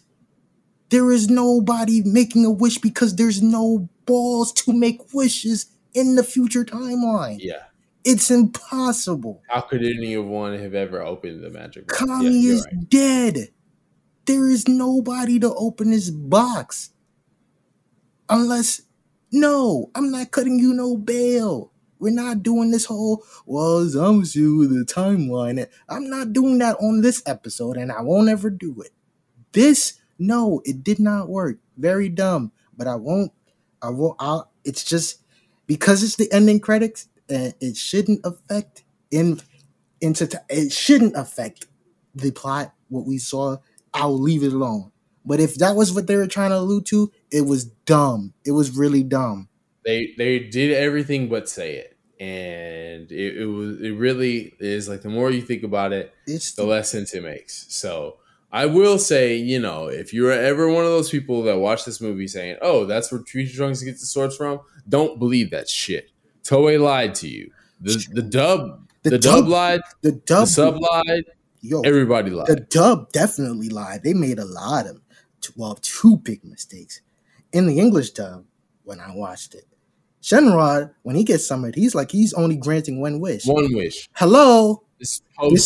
[0.90, 6.24] There is nobody making a wish because there's no balls to make wishes in the
[6.24, 7.38] future timeline.
[7.40, 7.64] Yeah.
[8.04, 9.42] It's impossible.
[9.48, 11.88] How could anyone have ever opened the magic?
[11.88, 12.88] Kami Yeah, is right.
[12.88, 13.48] dead.
[14.28, 16.90] There is nobody to open this box.
[18.28, 18.82] Unless,
[19.32, 21.72] no, I'm not cutting you no bail.
[21.98, 25.66] We're not doing this whole, well, Zamasu with the timeline.
[25.88, 28.90] I'm not doing that on this episode, and I won't ever do it.
[29.52, 31.56] This, no, it did not work.
[31.78, 32.52] Very dumb.
[32.76, 33.32] But I won't,
[33.80, 35.22] I won't, I'll, it's just
[35.66, 39.40] because it's the ending credits, and it shouldn't affect in
[40.02, 41.66] into it shouldn't affect
[42.14, 43.56] the plot what we saw
[43.94, 44.90] i'll leave it alone
[45.24, 48.52] but if that was what they were trying to allude to it was dumb it
[48.52, 49.48] was really dumb
[49.84, 55.02] They they did everything but say it, and it, it was it really is like
[55.02, 57.64] the more you think about it, it's the less sense it makes.
[57.72, 58.16] So
[58.52, 62.00] I will say, you know, if you're ever one of those people that watch this
[62.00, 66.10] movie saying, "Oh, that's where Future Trunks gets the swords from," don't believe that shit.
[66.44, 67.50] Toei lied to you.
[67.80, 69.80] The the dub The the, dub- dub lied.
[70.02, 71.24] the The dub sub lied.
[71.60, 72.46] Yo Everybody lied.
[72.46, 75.00] the dub definitely lied they made a lot of
[75.56, 77.00] well two big mistakes
[77.52, 78.44] in the english dub
[78.84, 79.64] when i watched it
[80.22, 84.08] Shenron when he gets summoned he's like he's only granting one wish One wish.
[84.14, 85.22] hello This,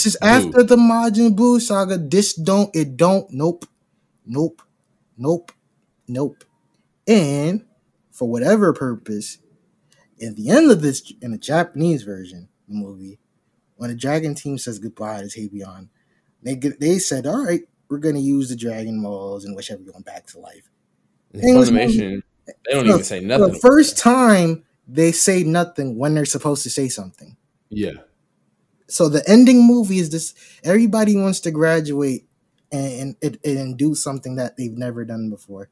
[0.07, 1.97] is after the Majin Buu saga.
[1.97, 3.65] This don't it don't nope,
[4.27, 4.61] nope,
[5.17, 5.53] nope,
[6.07, 6.45] nope.
[7.09, 7.65] And
[8.11, 9.39] for whatever purpose,
[10.23, 13.19] at the end of this, in the Japanese version the movie,
[13.83, 15.89] when the Dragon Team says goodbye to Tapion,
[16.43, 20.03] they get, they said, "All right, we're gonna use the Dragon Balls and wish everyone
[20.03, 20.71] back to life."
[21.35, 23.53] Funimation, they don't even say nothing.
[23.53, 27.37] the first time, they say nothing when they're supposed to say something.
[27.71, 27.93] yeah,
[28.89, 32.27] So the ending movie is this: everybody wants to graduate
[32.71, 35.69] and and, and do something that they've never done before.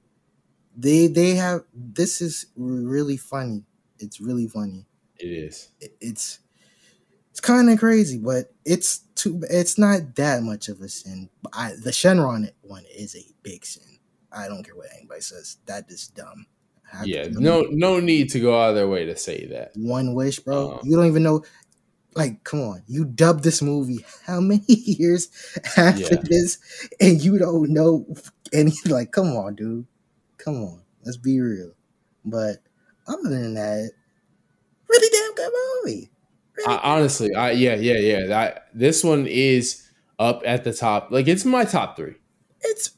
[0.76, 3.64] They they have this is really funny.
[3.98, 4.86] It's really funny.
[5.18, 5.68] it is.
[5.80, 6.38] It- It's
[7.30, 9.40] It's kind of crazy, but it's too.
[9.48, 11.30] It's not that much of a sin.
[11.52, 13.98] I, the Shenron one is a big sin.
[14.32, 15.58] I don't care what anybody says.
[15.66, 16.46] That is dumb.
[17.04, 19.70] Yeah, no, no need to go out of their way to say that.
[19.76, 20.70] one wish, bro.
[20.72, 20.80] Uh-huh.
[20.84, 21.44] you don't even know.
[22.16, 25.28] Like, come on, you dubbed this movie how many years
[25.76, 26.20] after Yeah.
[26.24, 26.58] this,
[27.00, 28.04] and you don't know
[28.52, 28.72] any?
[28.86, 29.86] Like, come on, dude,
[30.36, 31.70] come on, let's be real.
[32.24, 32.56] But
[33.06, 33.92] other than that,
[34.88, 35.52] really damn good
[35.84, 36.10] movie.
[36.66, 38.26] I, honestly, I yeah, yeah, yeah.
[38.26, 39.88] That this one is
[40.18, 41.10] up at the top.
[41.10, 42.14] Like it's my top three.
[42.60, 42.92] it's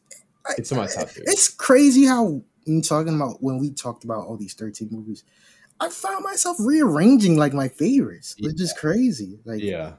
[0.58, 1.24] It's in my top three.
[1.26, 5.24] It's crazy how you talking about when we talked about all these thirteen movies.
[5.80, 9.40] I found myself rearranging like my favorites, which is crazy.
[9.44, 9.94] Like, Yeah,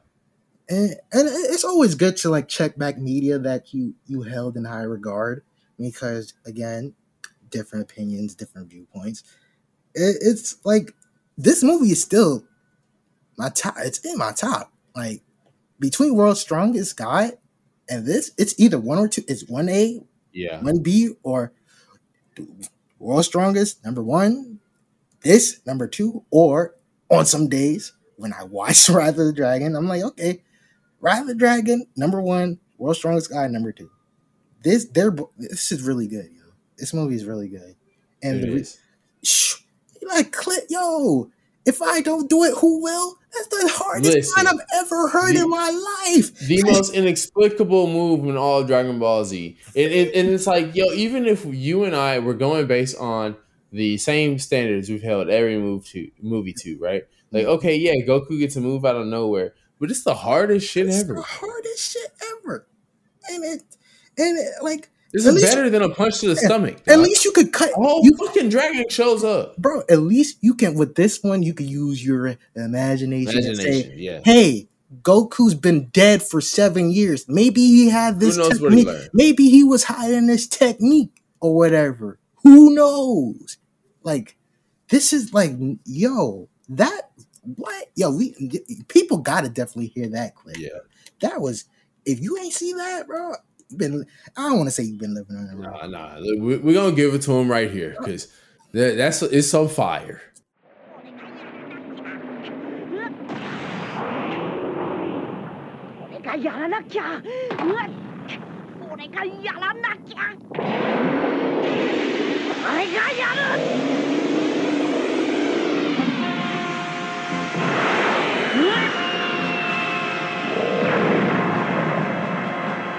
[0.70, 4.66] and and it's always good to like check back media that you you held in
[4.66, 5.44] high regard
[5.78, 6.94] because again,
[7.50, 9.24] different opinions, different viewpoints.
[9.94, 10.94] It, it's like
[11.38, 12.46] this movie is still
[13.38, 13.76] my top.
[13.80, 14.72] It's in my top.
[14.96, 15.22] Like
[15.80, 17.34] between World's Strongest Guy
[17.90, 19.24] and this, it's either one or two.
[19.28, 21.52] It's one A, yeah, one B, or
[23.00, 24.60] World's Strongest number one.
[25.22, 26.76] This number two, or
[27.10, 30.42] on some days when I watch Wrath of the Dragon, I'm like, okay,
[31.00, 33.90] Wrath of the Dragon number one, World's Strongest Guy number two.
[34.64, 36.44] This they're this is really good, yo.
[36.78, 37.76] This movie is really good,
[38.22, 38.80] and it the re- is.
[39.24, 39.56] shh,
[40.08, 41.30] like clip, yo.
[41.66, 43.18] If I don't do it, who will?
[43.34, 46.38] That's the hardest Listen, line I've ever heard the- in my life.
[46.40, 49.58] the most inexplicable move in all of Dragon Ball Z.
[49.74, 53.36] It, and it's like, yo, even if you and I were going based on
[53.72, 57.04] the same standards we've held every move to movie to, right?
[57.32, 60.88] Like, okay, yeah, Goku gets a move out of nowhere, but it's the hardest shit
[60.88, 61.16] It's ever.
[61.16, 62.12] the hardest shit
[62.44, 62.68] ever,
[63.30, 63.64] and it
[64.16, 66.78] and it, like This at is least- better than a punch to the stomach.
[66.88, 67.00] At dog.
[67.06, 67.70] least you could cut.
[67.78, 69.56] oh, you, fucking dragon shows up.
[69.58, 69.84] bro.
[69.90, 71.44] At least you can with this one.
[71.44, 74.22] You could use your imagination, and say, yeah.
[74.26, 74.68] "Hey,
[75.04, 77.28] Goku's been dead for seven years.
[77.30, 79.10] Maybe he had this knows what he technique.
[79.14, 82.20] Maybe he was hiding this technique or whatever.
[82.44, 83.58] Who knows?
[84.04, 84.36] Like,
[84.90, 85.52] this is like,
[85.86, 87.12] yo, that
[87.56, 87.86] what?
[87.96, 88.36] Yo, we
[88.88, 90.58] people gotta definitely hear that clip.
[90.58, 90.70] Yeah.
[91.22, 91.66] that was.
[92.06, 93.36] If you ain't see that, bro, you
[93.78, 94.06] been.
[94.38, 95.92] I don't want to say you've been living on the road.
[95.92, 96.20] Nah, nah.
[96.22, 98.28] We- We're gonna give it to him right here because
[98.74, 100.22] that, that's it's so fire.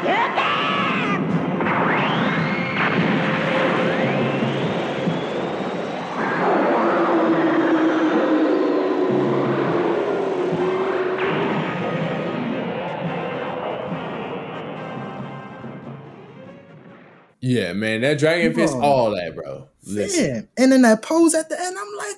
[0.06, 0.63] 俺
[17.44, 19.68] Yeah, man, that dragon fist, all that, bro.
[19.86, 20.40] Listen, Yeah.
[20.62, 22.16] And then that pose at the end, I'm like,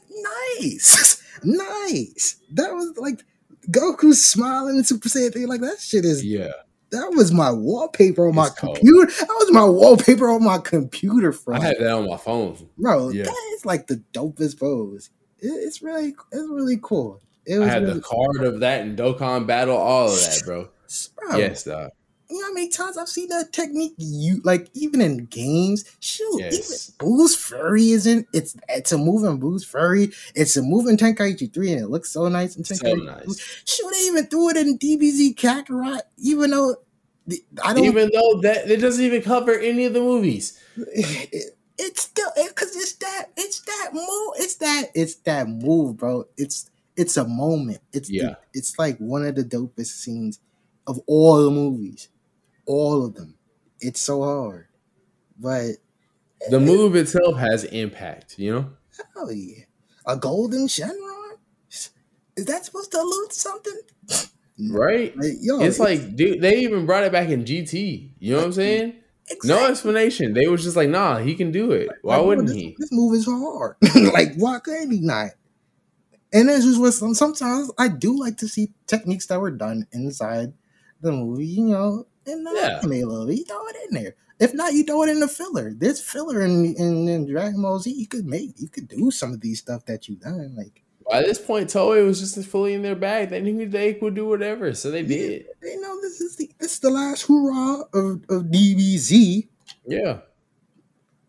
[0.61, 1.23] nice.
[1.45, 2.37] nice.
[2.53, 3.25] That was like
[3.71, 5.49] Goku smiling and Super Saiyan thing.
[5.49, 6.53] Like that shit is yeah,
[6.91, 8.77] that was my wallpaper on my It's cold.
[8.77, 9.11] computer.
[9.13, 12.57] That was my wallpaper on my computer, From I had that on my phone.
[12.79, 13.25] Bro, Yeah.
[13.25, 15.11] that is like the dopest pose.
[15.41, 17.21] It- it's really it's really cool.
[17.45, 20.43] It I was had really the card of that in Dokkan Battle, all of that,
[20.45, 20.69] bro.
[21.17, 21.91] bro, Yes, dog.
[22.29, 23.95] You know how many times I've seen that technique?
[23.99, 25.85] You like even in games.
[26.01, 26.91] Shoot, Yes.
[26.99, 28.27] even Buu's Fury isn't.
[28.33, 30.11] It's it's a move in Buu's Fury.
[30.35, 33.05] It's a move in Tenkaichi three, and it looks so nice in So Tenkaichi.
[33.05, 33.63] nice.
[33.65, 36.77] Shoot, they even threw it in DBZ Kakarot, even though
[37.65, 37.85] I don't.
[37.85, 40.59] Even though that it doesn't even cover any of the movies.
[40.77, 44.33] it- it's still because it's that it's that move.
[44.39, 46.27] It's that it's that move, bro.
[46.37, 47.81] It's it's a moment.
[47.93, 48.37] It's Yeah.
[48.55, 50.41] it's like one of the dopest scenes
[50.87, 52.09] of all the movies,
[52.67, 53.37] all of them.
[53.81, 54.67] It's so hard,
[55.39, 55.73] but
[56.51, 58.71] The move itself has impact, you know?
[59.17, 59.65] oh yeah,
[60.07, 61.37] a golden Shenron.
[62.37, 63.81] Is that supposed to allude to something?
[64.71, 65.15] Right?
[65.17, 68.13] Like, yo, It's like, dude, they even brought it back in GT.
[68.19, 68.95] You know what I'm saying?
[69.45, 70.33] No explanation.
[70.35, 71.91] They was just like, nah, he can do it.
[72.03, 72.77] Why Like, wouldn't this, he?
[72.79, 73.77] This move is hard.
[74.15, 75.31] like, why couldn't he not?
[76.33, 79.87] And this is what some, sometimes I do like to see techniques that were done
[79.93, 80.53] inside
[81.01, 82.79] the movie, you know, and the Yeah.
[82.79, 83.39] anime bit.
[83.39, 84.15] You throw it in there.
[84.39, 85.73] If not, you throw it in the filler.
[85.75, 87.91] There's filler in, in, in Dragon Ball Z.
[87.91, 90.55] You could make, you could do some of these stuff that you done.
[90.57, 93.31] Like, By this point, Toei was just fully in their bag.
[93.31, 95.47] They knew they could do whatever, so they did.
[95.63, 99.49] you know, this is the this is the last hurrah of, of DBZ.
[99.87, 100.19] Yeah.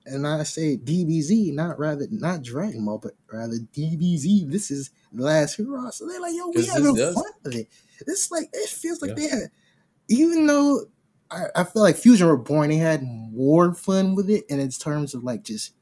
[0.06, 4.52] and I say DBZ, not rather not Dragon Ball, but rather DBZ.
[4.52, 5.92] This is the last hurrah.
[5.92, 7.68] So they're like, yo, we this having fun with it.
[8.06, 9.16] This like it feels like Yeah.
[9.16, 9.52] they had,
[10.10, 10.86] even though
[11.32, 15.14] I, I feel like Fusion Reborn, they had more fun with it, and in terms
[15.14, 15.74] of like just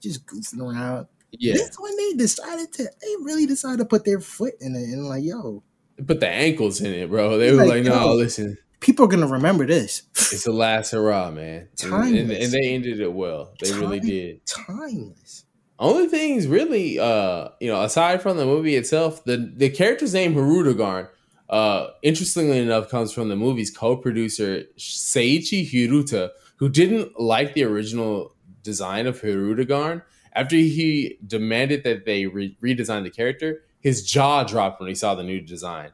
[0.00, 1.06] just goofing around.
[1.32, 4.82] Yeah, This one they decided to, they really decided to put their foot in it,
[4.82, 5.62] and like, yo,
[6.06, 7.38] put the ankles in it, bro.
[7.38, 10.02] They were like, Like, no, listen, people are gonna remember this.
[10.14, 11.68] it's the last hurrah, man.
[11.82, 12.44] And, and, Timeless.
[12.44, 13.54] and they ended it well.
[13.62, 14.44] They really did.
[14.46, 15.44] Timeless.
[15.78, 20.34] Only things really, uh, you know, aside from the movie itself, the the character's name
[20.34, 21.08] Harudagarn,
[21.52, 28.34] uh, interestingly enough, comes from the movie's co-producer Seiichi Hiruta, who didn't like the original
[28.62, 30.02] design of Hirudegarn.
[30.32, 35.14] After he demanded that they re- redesign the character, his jaw dropped when he saw
[35.14, 35.90] the new design.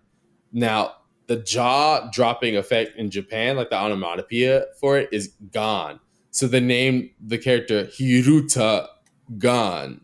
[0.53, 0.93] Now,
[1.27, 5.99] the jaw dropping effect in Japan, like the onomatopoeia for it, is gone.
[6.31, 8.87] So they named the character Hiruta
[9.39, 10.03] Gan.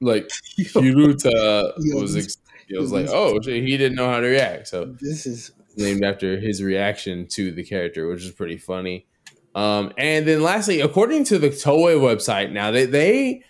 [0.00, 2.38] Like Hiruta was, ex-
[2.68, 4.68] it was like, oh, he didn't know how to react.
[4.68, 9.06] So This is named after his reaction to the character, which is pretty funny.
[9.54, 13.42] Um, and then lastly, according to the Toei website, now they they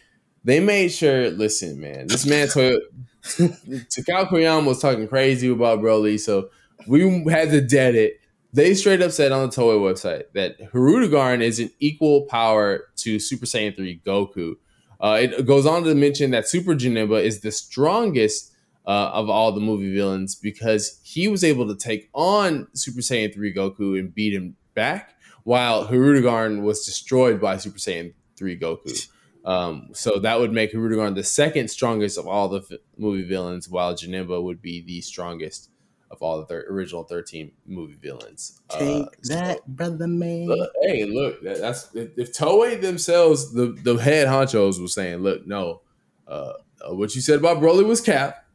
[0.45, 1.31] they made sure.
[1.31, 2.77] Listen, man, this man Toy
[3.25, 6.51] Takao Koyama was talking crazy about Broly, so
[6.87, 8.21] we had to dead it.
[8.53, 13.19] They straight up said on the Toei website that Hirudegarn is an equal power to
[13.19, 14.55] Super Saiyan 3 Goku.
[14.99, 18.56] Uh, it goes on to mention that Super Janemba is the strongest
[18.87, 23.35] uh, of all the movie villains because he was able to take on Super Saiyan
[23.35, 25.15] 3 Goku and beat him back,
[25.45, 29.09] while Hirudegarn was destroyed by Super Saiyan 3 Goku.
[29.45, 33.69] Um, so that would make Hirudegarn the second strongest of all the f- movie villains,
[33.69, 35.71] while Janemba would be the strongest
[36.11, 38.61] of all the thir- original 13 movie villains.
[38.71, 40.47] Uh, take so- that, brother man.
[40.47, 45.19] Look, hey, look, that, that's if, if Toei themselves, the the head honchos, was saying,
[45.19, 45.83] look, no,
[46.27, 46.53] uh,
[46.89, 48.46] uh, what you said about Broly was cap.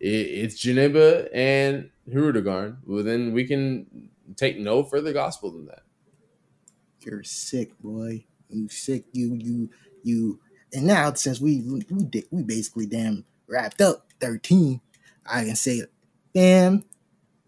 [0.00, 2.78] It, it's Janemba and Hirudegarn.
[2.86, 5.82] Well, then we can take no further gospel than that.
[7.00, 8.24] You're sick, boy.
[8.48, 9.04] You sick.
[9.12, 9.70] You you
[10.02, 10.40] you.
[10.72, 11.84] And now since we we
[12.30, 14.80] we basically damn wrapped up thirteen,
[15.26, 15.82] I can say,
[16.34, 16.84] damn,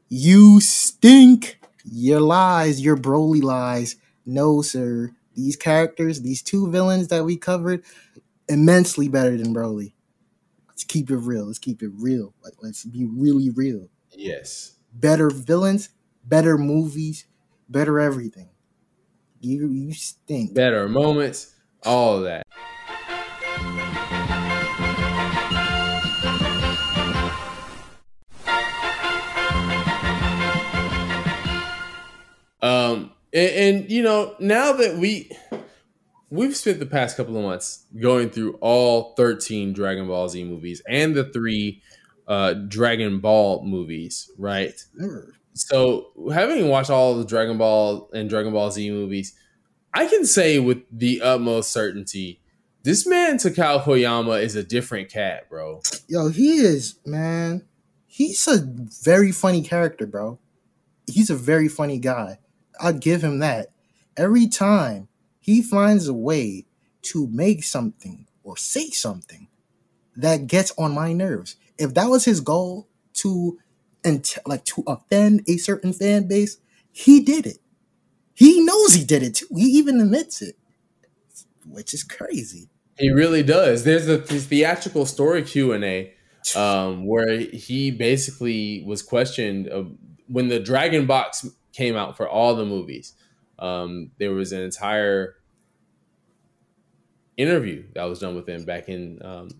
[0.09, 1.59] you stink.
[1.85, 3.97] Your lies, your Broly lies.
[4.25, 5.11] No, sir.
[5.35, 7.83] These characters, these two villains that we covered,
[8.49, 9.93] immensely better than Broly.
[10.93, 11.47] Keep it real.
[11.47, 12.35] Let's keep it real.
[12.45, 13.89] Like let's be really real.
[14.11, 14.75] Yes.
[14.93, 15.89] Better villains,
[16.23, 17.25] better movies,
[17.67, 18.51] better everything.
[19.41, 20.53] You you stink.
[20.53, 22.43] Better moments, all that.
[32.61, 35.31] Um, and, and you know, now that we
[36.33, 40.81] we've spent the past couple of months going through all 13 Dragon Ball Z movies
[40.89, 41.83] and the three
[42.27, 44.75] uh Dragon Ball movies, right?
[44.99, 45.29] Sure.
[45.55, 49.35] So, having watched all the Dragon Ball and Dragon Ball Z movies,
[49.93, 52.41] I can say with the utmost certainty,
[52.83, 55.83] this man Takao Koyama is a different cat, bro.
[56.09, 57.67] Yo, he is, man.
[58.07, 60.39] He's a very funny character, bro.
[61.07, 62.39] He's a very funny guy.
[62.81, 63.69] I'll give him that.
[64.17, 65.09] Every time
[65.43, 66.65] he finds a way
[67.03, 69.49] to make something or say something
[70.17, 71.57] that gets on my nerves.
[71.77, 73.59] If that was his goal to
[74.05, 76.59] and like to offend a certain fan base,
[76.93, 77.59] he did it.
[78.35, 79.49] He knows he did it too.
[79.55, 80.57] He even admits it,
[81.67, 82.69] which is crazy.
[82.99, 83.85] He really does.
[83.85, 86.15] There's a this theatrical story Q and A
[86.57, 89.69] um, where he basically was questioned
[90.29, 93.15] when the Dragon Box came out for all the movies.
[93.63, 95.37] Um, there was an entire
[97.37, 99.51] interview that was done with him back in um,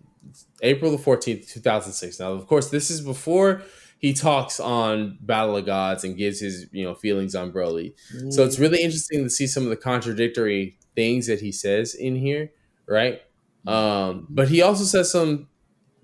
[0.61, 2.19] April the 14th, 2006.
[2.19, 3.63] Now, of course, this is before
[3.97, 7.93] he talks on Battle of Gods and gives his you know feelings on Broly.
[8.29, 12.17] So it's really interesting to see some of the contradictory things that he says in
[12.17, 12.51] here,
[12.85, 13.21] right?
[13.65, 15.47] Um, but he also says some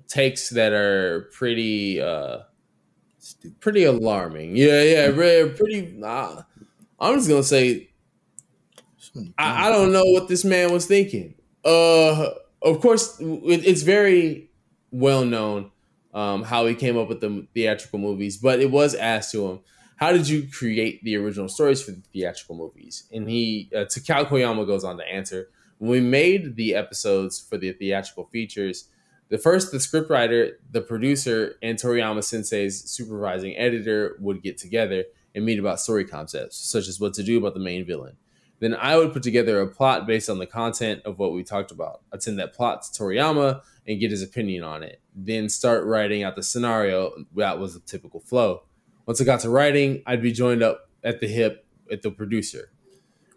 [0.07, 2.39] takes that are pretty uh
[3.59, 4.55] pretty alarming.
[4.55, 6.41] Yeah, yeah, pretty uh,
[6.99, 7.88] I'm just going to say
[9.37, 11.35] I, I don't know what this man was thinking.
[11.63, 12.29] Uh,
[12.61, 14.49] of course, it, it's very
[14.91, 15.71] well known
[16.13, 19.59] um, how he came up with the theatrical movies, but it was asked to him,
[19.97, 24.27] "How did you create the original stories for the theatrical movies?" And he, uh, Takao
[24.27, 28.89] Koyama, goes on to answer, "When we made the episodes for the theatrical features."
[29.29, 35.03] The first, the scriptwriter, the producer, and Toriyama Sensei's supervising editor would get together
[35.35, 38.17] and meet about story concepts, such as what to do about the main villain.
[38.59, 41.71] Then I would put together a plot based on the content of what we talked
[41.71, 42.01] about.
[42.13, 45.01] I'd send that plot to Toriyama and get his opinion on it.
[45.15, 47.25] Then start writing out the scenario.
[47.35, 48.63] That was the typical flow.
[49.05, 52.71] Once I got to writing, I'd be joined up at the hip at the producer.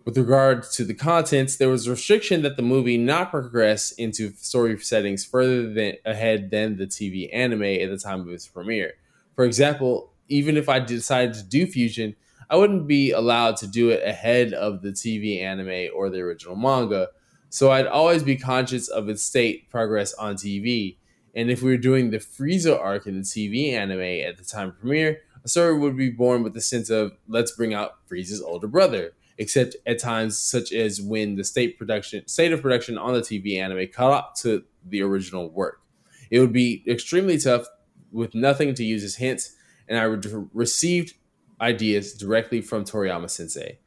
[0.05, 4.33] With regard to the contents, there was a restriction that the movie not progress into
[4.33, 8.95] story settings further than ahead than the TV anime at the time of its premiere.
[9.37, 12.17] For example, even if I decided to do fusion,
[12.53, 16.55] I wouldn't be allowed to do it ahead of the TV anime or the original
[16.55, 17.09] manga.
[17.49, 20.99] So I'd always be conscious of its state progress on TV.
[21.35, 24.73] And if we were doing the Frieza arc in the TV anime at the time
[24.79, 28.69] premiere, a story would be born with the sense of let's bring out Frieza's older
[28.69, 29.13] brother.
[29.39, 33.59] Except at times such as when the state production state of production on the TV
[33.59, 35.81] anime caught up to the original work.
[36.31, 37.67] It would be extremely tough
[38.13, 39.57] with nothing to use as hints,
[39.89, 41.15] and I re- received
[41.63, 43.79] ideas directly from Toriyama Sensei.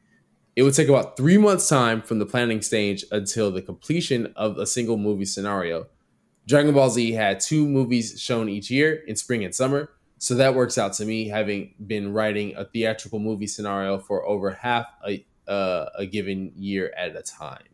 [0.56, 4.56] It would take about three months' time from the planning stage until the completion of
[4.56, 5.86] a single movie scenario.
[6.48, 10.54] Dragon Ball Z had two movies shown each year in spring and summer, so that
[10.54, 15.26] works out to me having been writing a theatrical movie scenario for over half a,
[15.46, 17.64] uh, a given year at a time.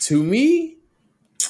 [0.00, 0.78] To me,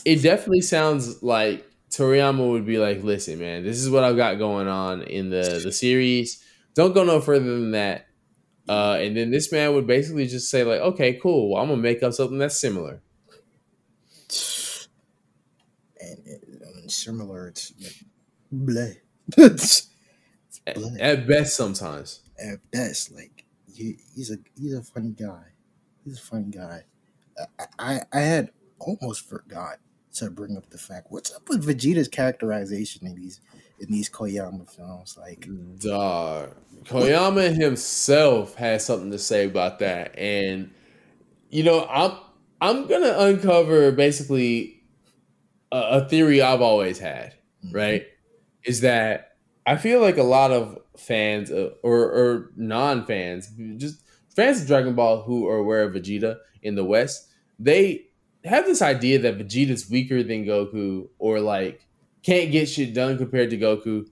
[0.05, 4.38] it definitely sounds like Toriyama would be like, "Listen, man, this is what I've got
[4.38, 6.42] going on in the the series.
[6.74, 8.07] Don't go no further than that."
[8.68, 11.51] Uh, and then this man would basically just say, "Like, okay, cool.
[11.51, 13.01] Well, I'm gonna make up something that's similar."
[16.01, 18.05] And, and similar, it's like,
[18.53, 18.97] bleh.
[20.66, 22.22] At, at best, sometimes.
[22.38, 25.53] At best, like he, he's a he's a funny guy.
[26.05, 26.84] He's a funny guy.
[27.59, 29.78] I, I I had almost forgot
[30.14, 31.08] to bring up the fact.
[31.10, 33.40] What's up with Vegeta's characterization in these
[33.78, 35.16] in these Koyama films?
[35.18, 35.48] Like,
[35.78, 36.54] Dog.
[36.84, 40.18] Koyama himself has something to say about that.
[40.18, 40.70] And
[41.50, 42.12] you know, I'm
[42.60, 44.82] I'm gonna uncover basically
[45.72, 47.34] a, a theory I've always had,
[47.70, 48.06] right?
[48.64, 49.36] Is that
[49.66, 54.02] I feel like a lot of fans uh, or or non-fans, just
[54.34, 58.06] fans of Dragon Ball who are aware of Vegeta in the West, they
[58.45, 61.86] have this idea that Vegeta's weaker than Goku or like
[62.22, 64.07] can't get shit done compared to Goku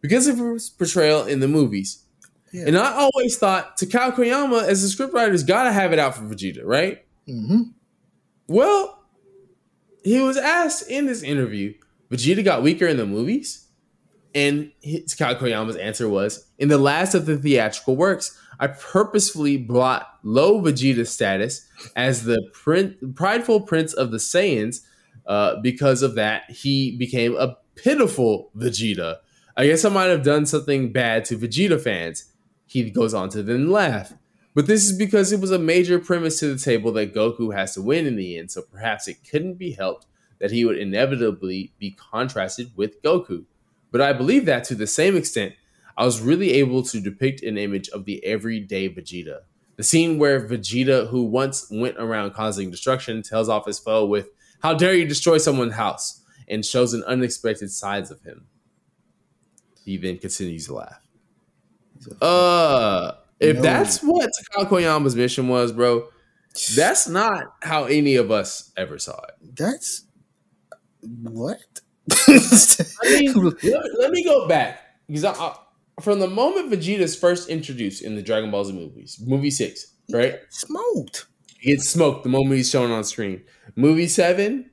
[0.00, 2.04] because of his portrayal in the movies.
[2.52, 2.64] Yeah.
[2.68, 6.22] And I always thought Takao Koyama, as a scriptwriter's got to have it out for
[6.22, 7.04] Vegeta, right?
[7.26, 7.62] Mm-hmm.
[8.46, 9.02] Well,
[10.04, 11.74] he was asked in this interview,
[12.10, 13.63] Vegeta got weaker in the movies?
[14.34, 20.08] And Takao Koyama's answer was, in the last of the theatrical works, I purposefully brought
[20.22, 22.42] low Vegeta status as the
[23.14, 24.80] prideful prince of the Saiyans.
[25.26, 29.18] Uh, because of that, he became a pitiful Vegeta.
[29.56, 32.32] I guess I might have done something bad to Vegeta fans.
[32.66, 34.12] He goes on to then laugh.
[34.54, 37.74] But this is because it was a major premise to the table that Goku has
[37.74, 40.06] to win in the end, so perhaps it couldn't be helped
[40.38, 43.44] that he would inevitably be contrasted with Goku.
[43.94, 45.54] But I believe that to the same extent,
[45.96, 49.42] I was really able to depict an image of the everyday Vegeta.
[49.76, 54.30] The scene where Vegeta, who once went around causing destruction, tells off his foe with,
[54.62, 56.22] How dare you destroy someone's house?
[56.48, 58.46] and shows an unexpected sides of him.
[59.84, 61.00] He then continues to laugh.
[62.20, 63.62] Uh, if No.
[63.62, 66.08] that's what Takao Koyama's mission was, bro,
[66.74, 69.56] that's not how any of us ever saw it.
[69.56, 70.02] That's
[71.00, 71.60] what.
[72.10, 73.32] I mean,
[73.62, 75.56] let, let me go back because I, I,
[76.00, 80.36] from the moment Vegeta's first introduced in the Dragon Ball Z movies, movie six, right?
[80.50, 81.26] smoked.
[81.58, 83.42] He gets smoked the moment he's shown on screen.
[83.74, 84.70] Movie seven,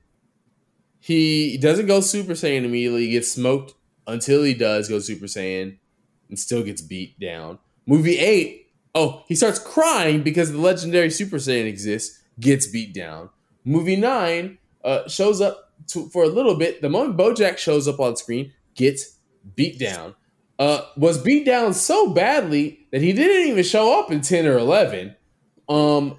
[0.99, 3.05] he doesn't go Super Saiyan immediately.
[3.05, 3.73] He gets smoked
[4.07, 5.77] until he does go Super Saiyan
[6.29, 7.59] and still gets beat down.
[7.85, 13.29] Movie eight, oh, he starts crying because the legendary Super Saiyan exists, gets beat down.
[13.63, 16.81] Movie nine uh, shows up to, for a little bit.
[16.81, 19.17] The moment Bojack shows up on screen, gets
[19.55, 20.15] beat down.
[20.59, 24.57] Uh, was beat down so badly that he didn't even show up in 10 or
[24.57, 25.15] 11.
[25.67, 26.17] Um,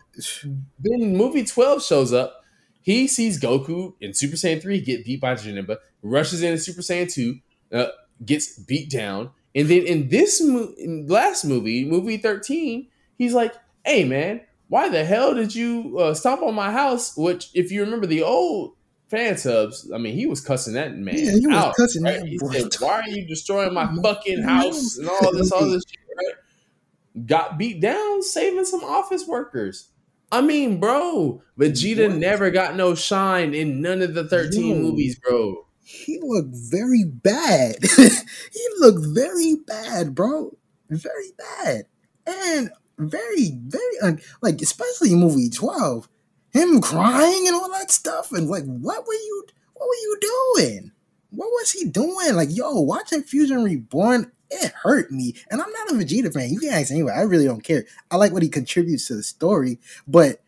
[0.79, 2.43] then movie 12 shows up.
[2.81, 7.13] He sees Goku in Super Saiyan 3 get beat by Janemba, rushes in Super Saiyan
[7.13, 7.39] 2,
[7.73, 7.87] uh,
[8.25, 9.31] gets beat down.
[9.55, 14.89] And then in this mo- in last movie, movie 13, he's like, hey man, why
[14.89, 17.17] the hell did you uh, stomp on my house?
[17.17, 18.75] Which, if you remember the old
[19.13, 21.75] fan subs, I mean, he was cussing that man Yeah, he was out.
[21.77, 22.21] cussing right?
[22.21, 22.53] that boy.
[22.53, 27.27] said, why are you destroying my fucking house and all this, all this shit, right?
[27.27, 29.89] got beat down saving some office workers.
[30.33, 32.17] I mean, bro, Vegeta What?
[32.17, 34.75] never got no shine in none of the 13 Yo.
[34.77, 35.67] movies, bro.
[35.85, 37.77] He looked very bad.
[37.97, 40.57] he looked very bad, bro.
[40.89, 41.83] Very bad.
[42.27, 46.09] And very, very un- like, especially in movie twelve,
[46.53, 50.19] him crying and all that stuff, and like, what were you, what were you
[50.57, 50.93] doing?
[51.31, 52.35] What was he doing?
[52.35, 56.51] Like, yo, watching Fusion Reborn, it hurt me, and I'm not a Vegeta fan.
[56.51, 57.15] You can ask anyway.
[57.17, 57.85] I really don't care.
[58.11, 60.43] I like what he contributes to the story, but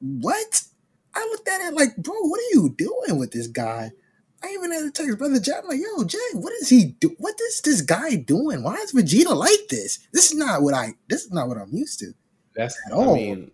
[0.00, 0.62] what?
[1.14, 3.90] I looked at it like, bro, what are you doing with this guy?
[4.42, 7.14] I even had to text brother Jack, like, yo, Jay, what is he do?
[7.18, 8.62] What is this guy doing?
[8.62, 9.98] Why is Vegeta like this?
[10.12, 10.94] This is not what I.
[11.08, 12.14] This is not what I'm used to.
[12.56, 13.14] That's At I all.
[13.14, 13.50] mean,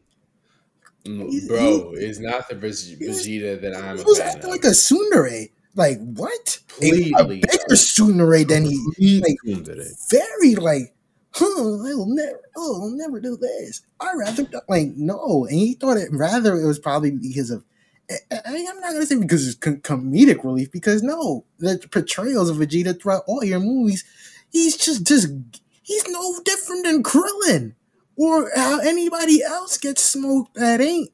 [1.31, 4.51] He's- bro, it's not the he Vegeta that I'm He a was acting of.
[4.51, 5.51] like a tsundere.
[5.75, 6.59] Like what?
[6.83, 6.91] A-
[7.25, 9.21] bigger tsundere than he.
[9.21, 10.11] Like, tsundere.
[10.11, 10.95] very like,
[11.33, 13.83] huh, I'll never, oh, I'll never do this.
[14.01, 17.65] I rather like no, and he thought it rather it was probably because of.
[18.11, 22.49] I, I- I'm not gonna say because it's com- comedic relief because no, the portrayals
[22.51, 24.05] of Vegeta throughout all your movies,
[24.51, 25.29] he's just just
[25.83, 27.75] he's no different than Krillin
[28.19, 31.11] or how anybody else gets smoked that ain't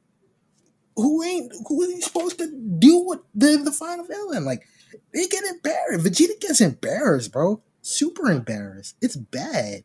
[0.97, 4.66] who ain't who he supposed to deal with the the final villain like
[5.12, 6.05] they get embarrassed.
[6.05, 7.62] Vegeta gets embarrassed, bro.
[7.82, 8.97] Super embarrassed.
[9.01, 9.82] It's bad.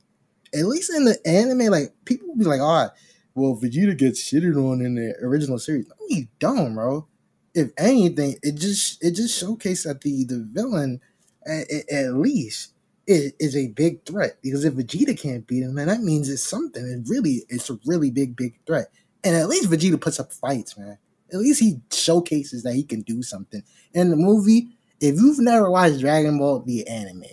[0.54, 2.90] At least in the anime, like people be like, "Oh,
[3.36, 7.08] well, Vegeta gets shitted on in the original series." No, you don't, bro.
[7.54, 11.02] If anything, it just it just showcased that the the villain,
[11.46, 12.74] at, at least,
[13.10, 14.38] is, is a big threat.
[14.42, 16.86] Because if Vegeta can't beat him, then that means it's something.
[16.86, 18.88] It really, it's a really big, big threat.
[19.24, 20.98] And at least Vegeta puts up fights, man.
[21.34, 23.64] At least he showcases that he can do something.
[23.94, 24.70] In the movie,
[25.02, 27.24] if you've never watched Dragon Ball the anime,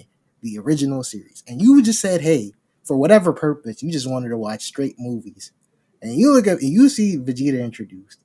[0.42, 2.52] the original series, and you just said, "Hey,
[2.84, 5.52] for whatever purpose, you just wanted to watch straight movies,"
[6.02, 8.18] and you look at you see Vegeta introduced,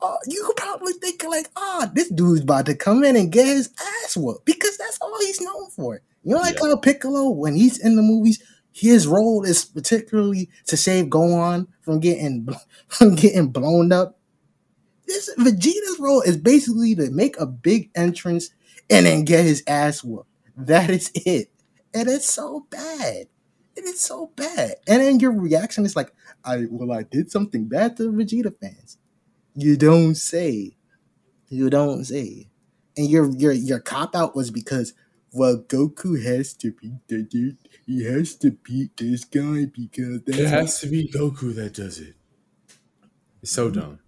[0.00, 3.70] uh, you probably think like, "Ah, this dude's about to come in and get his
[4.04, 6.00] ass whooped," because that's all he's known for.
[6.28, 6.68] You know, like Yeah.
[6.68, 8.42] how Piccolo, when he's in the movies,
[8.72, 12.48] his role is particularly to save Gohan from getting
[12.88, 14.18] from getting blown up
[15.06, 18.50] this Vegeta's role is basically to make a big entrance
[18.90, 20.28] and then get his ass whooped.
[20.56, 21.50] That is it.
[21.94, 23.26] And it's so bad.
[23.76, 24.76] It is so bad.
[24.86, 26.12] And then your reaction is like,
[26.44, 28.98] I well, I did something bad to Vegeta fans.
[29.54, 30.76] You don't say.
[31.48, 32.50] You don't say.
[32.96, 34.94] And your your your cop out was because
[35.32, 37.58] well, Goku has to beat the dude.
[37.86, 41.98] He has to beat this guy because that's It has to be Goku that does
[42.00, 42.14] it.
[43.42, 44.00] It's so dumb.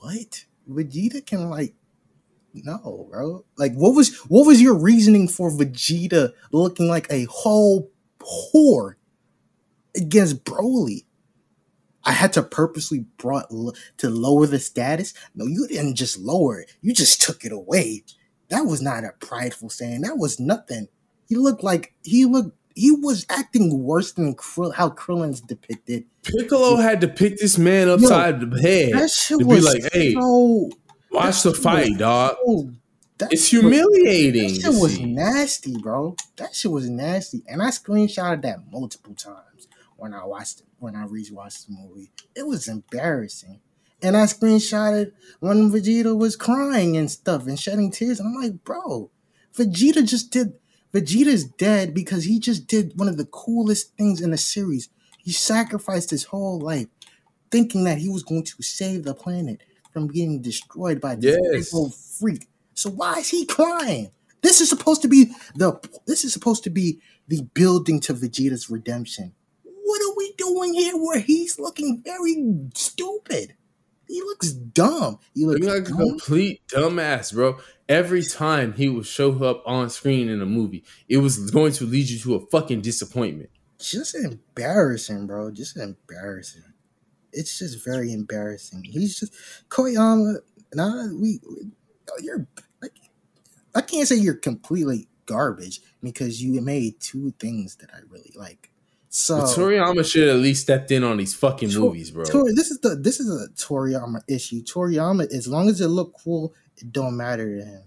[0.00, 1.74] what Vegeta can like
[2.54, 7.90] no bro like what was what was your reasoning for Vegeta looking like a whole
[8.20, 8.94] whore
[9.96, 11.04] against Broly
[12.04, 16.60] I had to purposely brought l- to lower the status no you didn't just lower
[16.60, 18.04] it you just took it away
[18.50, 20.88] that was not a prideful saying that was nothing
[21.28, 26.76] he looked like he looked he was acting worse than Krill, how Krillin's depicted Piccolo
[26.76, 30.14] had to pick this man upside the head that shit to be was like, "Hey,
[30.14, 30.70] so
[31.10, 32.36] watch the fight, dog."
[33.18, 34.54] That It's shit was- humiliating.
[34.54, 36.16] That shit was nasty, bro.
[36.36, 40.66] That shit was nasty, and I screenshotted that multiple times when I watched it.
[40.78, 43.60] When I rewatched the movie, it was embarrassing.
[44.02, 48.18] And I screenshotted when Vegeta was crying and stuff and shedding tears.
[48.20, 49.10] And I'm like, bro,
[49.54, 50.54] Vegeta just did.
[50.92, 54.88] Vegeta's dead because he just did one of the coolest things in the series.
[55.18, 56.88] He sacrificed his whole life
[57.50, 59.60] thinking that he was going to save the planet
[59.92, 61.74] from getting destroyed by this Yes.
[61.74, 62.48] old freak.
[62.74, 64.10] So why is he crying?
[64.42, 68.70] This is supposed to be the this is supposed to be the building to Vegeta's
[68.70, 69.34] redemption.
[69.62, 72.36] What are we doing here where he's looking very
[72.74, 73.54] stupid?
[74.10, 75.20] He looks dumb.
[75.36, 77.58] He looks like a complete dumbass, bro.
[77.88, 81.84] Every time he would show up on screen in a movie, it was going to
[81.84, 83.50] lead you to a fucking disappointment.
[83.78, 85.52] just embarrassing, bro.
[85.52, 86.64] Just embarrassing.
[87.32, 88.82] It's just very embarrassing.
[88.82, 89.32] He's just
[89.68, 90.38] Koyama.
[90.74, 91.70] Nah, we, we
[92.20, 92.48] you're
[92.82, 92.98] like
[93.76, 98.72] I can't say you're completely garbage because you made two things that I really like.
[99.12, 102.24] So But Toriyama should at least stepped in on these fucking Tor- movies, bro.
[102.24, 104.62] Tor- this is the this is a Toriyama issue.
[104.62, 107.82] Toriyama, as long as it look cool, it don't matter to him.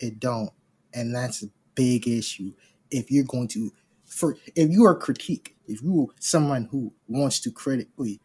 [0.00, 0.50] It don't,
[0.92, 1.46] and that's a
[1.76, 2.52] big issue.
[2.90, 3.72] If you're going to,
[4.04, 8.20] for if you are critique, if you are someone who wants to critically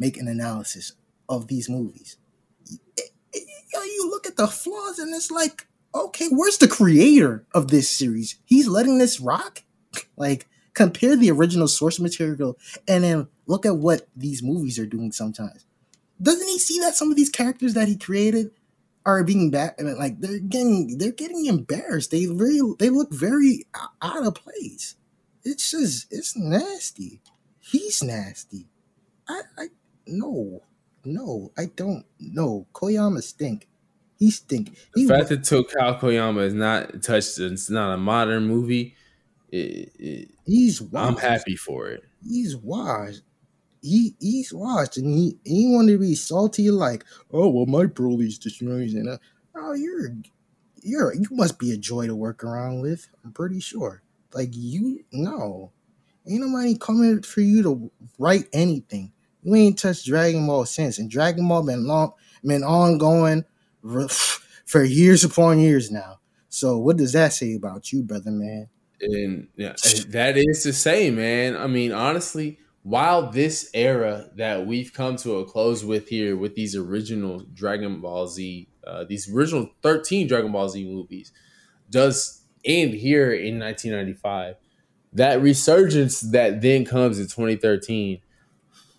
[0.00, 0.94] make an analysis
[1.28, 2.16] of these movies,
[2.96, 3.44] it- it-
[3.96, 8.36] you look at the flaws and it's like, okay, where's the creator of this series?
[8.44, 9.62] He's letting this rock.
[10.16, 10.48] Like
[10.78, 12.56] compare the original source material
[12.86, 15.66] and then look at what these movies are doing sometimes.
[16.22, 18.52] Doesn't he see that some of these characters that he created
[19.04, 22.10] are being back and like they're getting they're getting embarrassed.
[22.10, 23.66] They really they look very
[24.02, 24.94] out of place.
[25.44, 27.20] It's just it's nasty.
[27.58, 28.66] He's nasty.
[29.28, 29.66] I, I
[30.06, 30.62] no,
[31.04, 32.04] no, I don't.
[32.20, 33.66] No, Koyama stink.
[34.18, 34.74] He stink.
[34.94, 38.94] The He fact that Takao Koyama is not touched, it's not a modern movie.
[39.50, 42.04] It, it, he's I'm happy for it.
[42.26, 43.22] He's washed.
[43.80, 48.38] He he's washed, and he he wanted to be salty like, oh well, my Broly's
[48.38, 49.18] destroyed, and uh,
[49.54, 50.16] oh you're
[50.82, 53.08] you're you must be a joy to work around with.
[53.24, 54.02] I'm pretty sure.
[54.34, 55.72] Like you, no,
[56.28, 59.12] ain't nobody coming for you to write anything.
[59.42, 62.12] You ain't touched Dragon Ball since, and Dragon Ball been long,
[62.44, 63.44] been ongoing
[64.66, 66.18] for years upon years now.
[66.50, 68.68] So what does that say about you, brother man?
[69.00, 69.74] And yeah,
[70.08, 71.56] that is to say, man.
[71.56, 76.54] I mean, honestly, while this era that we've come to a close with here with
[76.54, 81.32] these original Dragon Ball Z, uh, these original 13 Dragon Ball Z movies,
[81.90, 84.56] does end here in 1995,
[85.12, 88.20] that resurgence that then comes in 2013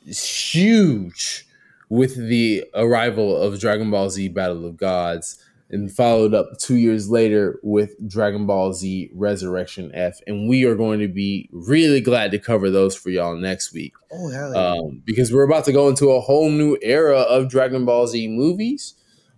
[0.05, 1.47] is huge
[1.89, 7.10] with the arrival of Dragon Ball Z Battle of Gods and followed up two years
[7.10, 10.20] later with Dragon Ball Z Resurrection F.
[10.26, 13.94] And we are going to be really glad to cover those for y'all next week.
[14.12, 14.72] Oh hell yeah.
[14.72, 18.28] Um, because we're about to go into a whole new era of Dragon Ball Z
[18.28, 18.96] movies,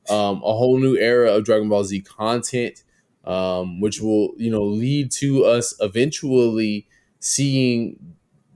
[0.10, 2.84] um, a whole new era of Dragon Ball Z content,
[3.26, 6.88] um, which will, you know, lead to us eventually
[7.20, 7.98] seeing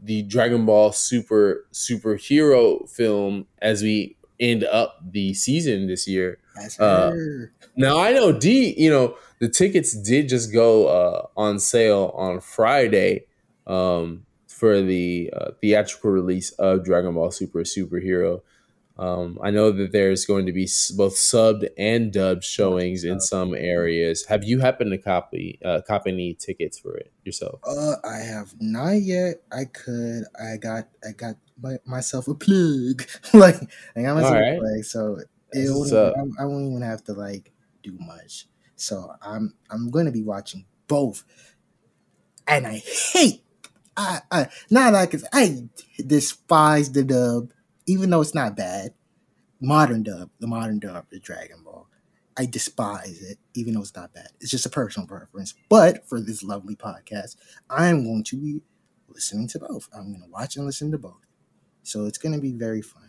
[0.02, 6.40] the Dragon Ball Super superhero film as we end up the season this year.
[6.56, 7.54] That's uh, her.
[7.76, 12.40] Now I know Dee, you know, the tickets did just go uh, on sale on
[12.40, 13.26] Friday
[13.68, 18.42] um, for the uh, theatrical release of Dragon Ball Super Superhero.
[18.98, 23.54] Um, I know that there's going to be both subbed and dubbed showings in some
[23.54, 24.26] areas.
[24.28, 27.60] Have you happened to copy uh, copy any tickets for it yourself?
[27.68, 29.42] Uh, I have not yet.
[29.52, 30.24] I could.
[30.42, 30.88] I got.
[31.06, 33.06] I got my, myself a plug.
[33.34, 33.58] like
[33.98, 34.58] I got myself Alright.
[34.58, 35.18] a plug, so
[35.56, 36.06] it wouldn't.
[36.40, 37.52] I, I won't even have to like
[37.84, 38.48] do much.
[38.76, 41.24] So I'm I'm going to be watching both,
[42.48, 42.78] and I
[43.14, 43.44] hate.
[43.98, 45.68] I I not like it's, I
[46.06, 47.52] despise the dub,
[47.88, 48.94] even though it's not bad.
[49.62, 51.88] Modern dub, the modern dub, the Dragon Ball.
[52.38, 54.30] I despise it, even though it's not bad.
[54.42, 55.56] It's just a personal preference.
[55.70, 57.38] But for this lovely podcast,
[57.70, 58.62] I am going to be
[59.08, 59.90] listening to both.
[59.96, 61.22] I'm going to watch and listen to both.
[61.84, 63.05] So it's going to be very fun.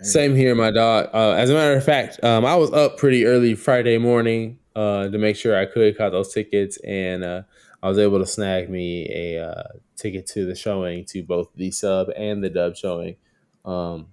[0.00, 1.10] Same here, my dog.
[1.12, 5.08] Uh, as a matter of fact, um, I was up pretty early Friday morning uh,
[5.08, 7.42] to make sure I could cut those tickets, and uh,
[7.82, 9.62] I was able to snag me a uh,
[9.96, 13.16] ticket to the showing to both the sub and the dub showing.
[13.64, 14.06] Um,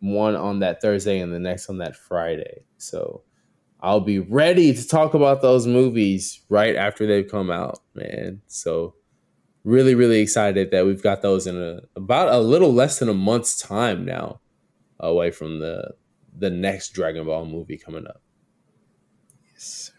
[0.00, 2.62] one on that Thursday and the next on that Friday.
[2.78, 3.22] So
[3.80, 8.40] I'll be ready to talk about those movies right after they've come out, man.
[8.46, 8.94] So
[9.62, 13.14] really, really excited that we've got those in a, about a little less than a
[13.14, 14.40] month's time now
[15.00, 15.94] away from the
[16.36, 18.22] the next Dragon Ball movie coming up.
[19.52, 19.92] Yes, sir.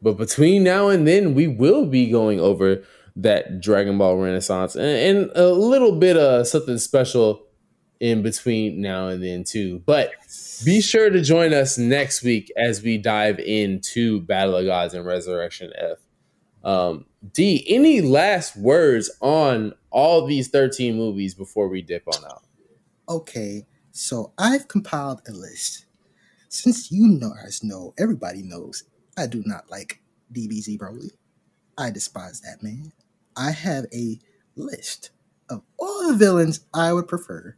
[0.00, 2.82] But between now and then, we will be going over
[3.16, 7.46] that Dragon Ball Renaissance and, and a little bit of something special
[8.00, 9.80] in between now and then too.
[9.86, 10.10] But
[10.64, 15.06] be sure to join us next week as we dive into Battle of Gods and
[15.06, 15.98] Resurrection F.
[16.64, 22.42] Um, Dee, any last words on all these 13 movies before we dip on out?
[23.08, 25.86] Okay, so I've compiled a list.
[26.48, 28.84] Since you know, guys know, everybody knows,
[29.16, 30.02] I do not like
[30.32, 31.10] DBZ Broly.
[31.78, 32.92] I despise that man.
[33.36, 34.18] I have a
[34.56, 35.10] list
[35.48, 37.56] of all the villains I would prefer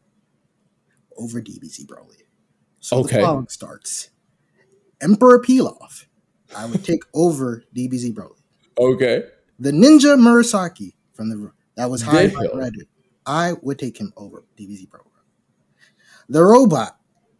[1.16, 2.22] over DBZ Broly.
[2.80, 3.16] So Okay.
[3.16, 4.10] the following starts.
[5.00, 6.06] Emperor Pilaf,
[6.54, 8.38] I would take over DBZ Broly.
[8.78, 9.24] Okay.
[9.58, 12.86] The Ninja Murasaki from the that was high Reddit.
[13.26, 15.10] I would take him over DBZ Broly.
[16.28, 16.98] The robot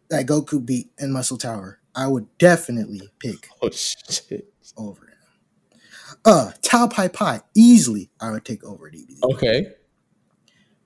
[0.09, 4.53] that Goku beat in Muscle Tower, I would definitely pick Oh, shit.
[4.77, 5.79] over him.
[6.23, 9.23] Uh, Tao Pai Pai, easily I would take over DBZ.
[9.23, 9.73] Okay.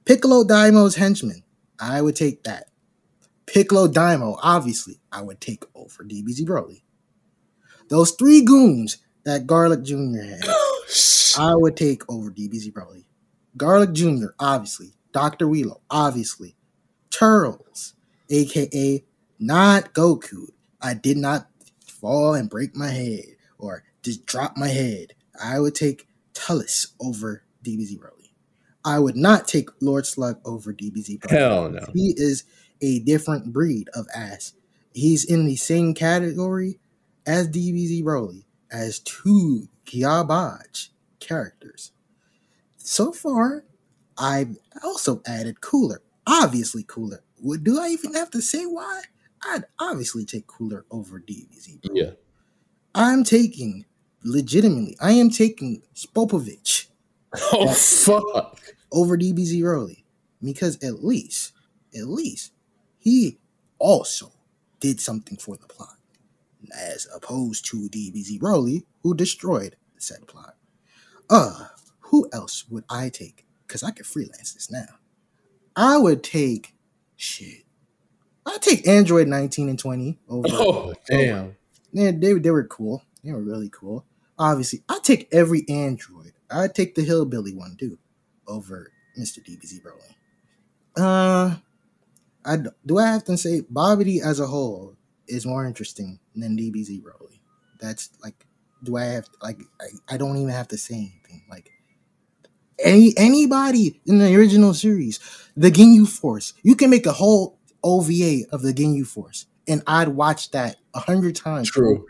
[0.05, 1.43] Piccolo Daimao's henchman,
[1.80, 2.65] I would take that.
[3.45, 6.81] Piccolo Daimao, obviously, I would take over DBZ Broly.
[7.89, 10.21] Those three goons that Garlic Jr.
[10.21, 10.41] had,
[11.39, 13.05] I would take over DBZ Broly.
[13.57, 14.93] Garlic Jr., obviously.
[15.13, 15.47] Dr.
[15.47, 16.55] Wheelo, obviously.
[17.11, 17.94] Turles,
[18.30, 19.03] aka
[19.40, 20.49] not Goku.
[20.81, 21.48] I did not
[21.86, 23.26] fall and break my head
[23.57, 25.14] or just drop my head.
[25.41, 28.30] I would take Turles over DBZ Broly.
[28.86, 31.31] I would not take Lord Slug over DBZ Broly.
[31.31, 31.86] Hell no.
[31.94, 32.44] He is
[32.81, 34.53] a different breed of ass.
[34.94, 36.80] He's in the same category
[37.26, 41.91] as DBZ Broly, as two Gyabaj characters.
[42.77, 43.65] So far,
[44.18, 46.02] I've also added Cooler.
[46.30, 47.23] Obviously, Cooler.
[47.38, 49.01] What do I even have to say why?
[49.43, 51.81] I'd obviously take Cooler over DBZ.
[51.81, 51.95] bro.
[51.95, 52.11] Yeah.
[52.93, 53.85] I'm taking,
[54.23, 56.88] legitimately, I am taking Spopovich
[57.53, 58.60] Oh fuck.
[58.91, 60.03] over DBZ Broly
[60.43, 61.53] because at least,
[61.95, 62.51] at least,
[62.99, 63.38] he
[63.80, 64.31] also
[64.80, 65.95] did something for the plot,
[66.77, 70.56] as opposed to DBZ Broly, who destroyed the said plot.
[71.30, 71.68] Uh,
[72.01, 73.45] who else would I take?
[73.68, 74.85] Because I could freelance this now.
[75.76, 76.74] I would take
[77.16, 77.64] shit.
[78.46, 80.48] I'd take Android 19 and 20 over.
[80.52, 81.56] Oh damn.
[81.91, 83.04] Yeah, they, they were cool.
[83.24, 84.06] They were really cool.
[84.38, 86.34] Obviously, I take every Android.
[86.50, 87.98] I take the hillbilly one too
[88.48, 89.40] over Mr.
[89.40, 90.16] DBZ Broly.
[90.98, 91.58] Uh,
[92.46, 94.96] I do I have to say Babidi as a whole
[95.28, 97.40] is more interesting than DBZ Broly.
[97.80, 98.46] That's like,
[98.84, 101.44] do I have to, like I, I don't even have to say anything.
[101.50, 101.72] Like
[102.84, 105.19] any anybody in the original series,
[105.56, 110.10] the Ginyu Force, you can make a whole OVA of the Ginyu Force, and I'd
[110.10, 111.69] watch that a hundred times.
[111.72, 112.06] True.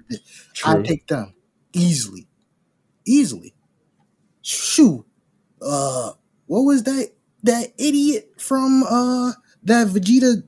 [0.53, 0.71] True.
[0.79, 1.33] I'd take them
[1.73, 2.27] easily,
[3.05, 3.53] easily.
[4.41, 5.05] Shoo,
[5.61, 6.11] uh,
[6.47, 7.11] what was that?
[7.43, 9.31] That idiot from uh
[9.63, 10.43] that Vegeta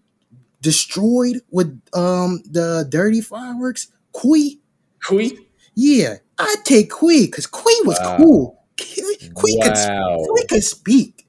[0.62, 3.88] destroyed with um the dirty fireworks?
[4.14, 4.60] Kui?
[5.06, 5.38] Kui?
[5.76, 8.18] Yeah, I'd take Kui because Kui was Wow.
[8.18, 8.61] cool.
[8.82, 10.26] Kui, Kui could Wow.
[10.28, 11.28] Kui could speak.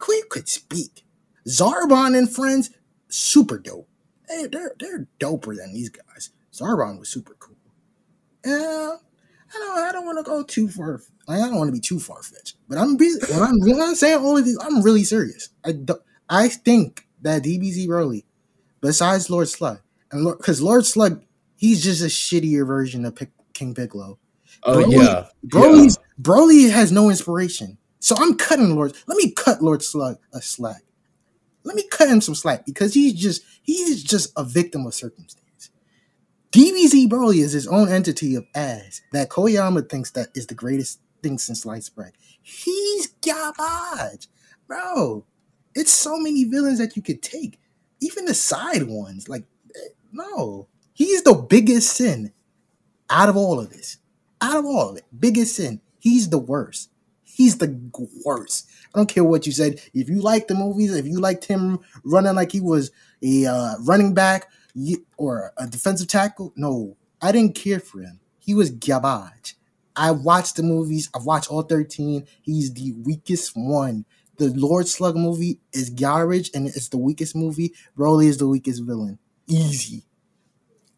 [0.00, 1.04] Queen could speak.
[1.46, 2.70] Zarbon and friends,
[3.08, 3.88] super dope.
[4.28, 6.30] Hey, they're they're doper than these guys.
[6.52, 7.56] Zarbon was super cool.
[8.44, 8.96] Yeah,
[9.54, 11.02] I don't I don't want to go too far.
[11.28, 12.56] I don't want to be too far fetched.
[12.68, 15.50] But I'm when I'm when I'm saying all of these, I'm really serious.
[15.64, 18.24] I don't, I think that DBZ Broly,
[18.80, 19.80] besides Lord Slug,
[20.12, 21.22] and because Lord Slug,
[21.56, 23.18] he's just a shittier version of
[23.52, 24.18] King Piccolo.
[24.62, 25.26] Oh Broly- yeah.
[25.46, 27.78] Broly's Broly has no inspiration.
[27.98, 28.94] So I'm cutting Lord.
[29.06, 30.82] Let me cut Lord Slug a slack.
[31.64, 35.70] Let me cut him some slack because he's just he's just a victim of circumstance.
[36.52, 41.00] DBZ Broly is his own entity of ass that Koyama thinks that is the greatest
[41.22, 42.12] thing since sliced bread.
[42.42, 44.26] He's garbage,
[44.66, 45.24] bro.
[45.74, 47.60] It's so many villains that you could take,
[48.00, 49.28] even the side ones.
[49.28, 49.44] Like,
[49.76, 52.32] eh, no, he's the biggest sin
[53.08, 53.98] out of all of this
[54.40, 55.80] out of all of it, biggest sin.
[55.98, 56.90] He's the worst.
[57.24, 57.78] He's the
[58.24, 58.68] worst.
[58.94, 59.80] I don't care what you said.
[59.94, 62.90] If you like the movies, if you liked him running like he was
[63.22, 64.48] a uh, running back
[65.16, 68.20] or a defensive tackle, no, I didn't care for him.
[68.38, 69.56] He was garbage.
[69.96, 71.10] I watched the movies.
[71.14, 72.26] I've watched all 13.
[72.42, 74.04] He's the weakest one.
[74.38, 77.74] The Lord Slug movie is garbage and it's the weakest movie.
[77.96, 79.18] Broly is the weakest villain.
[79.46, 80.04] Easy.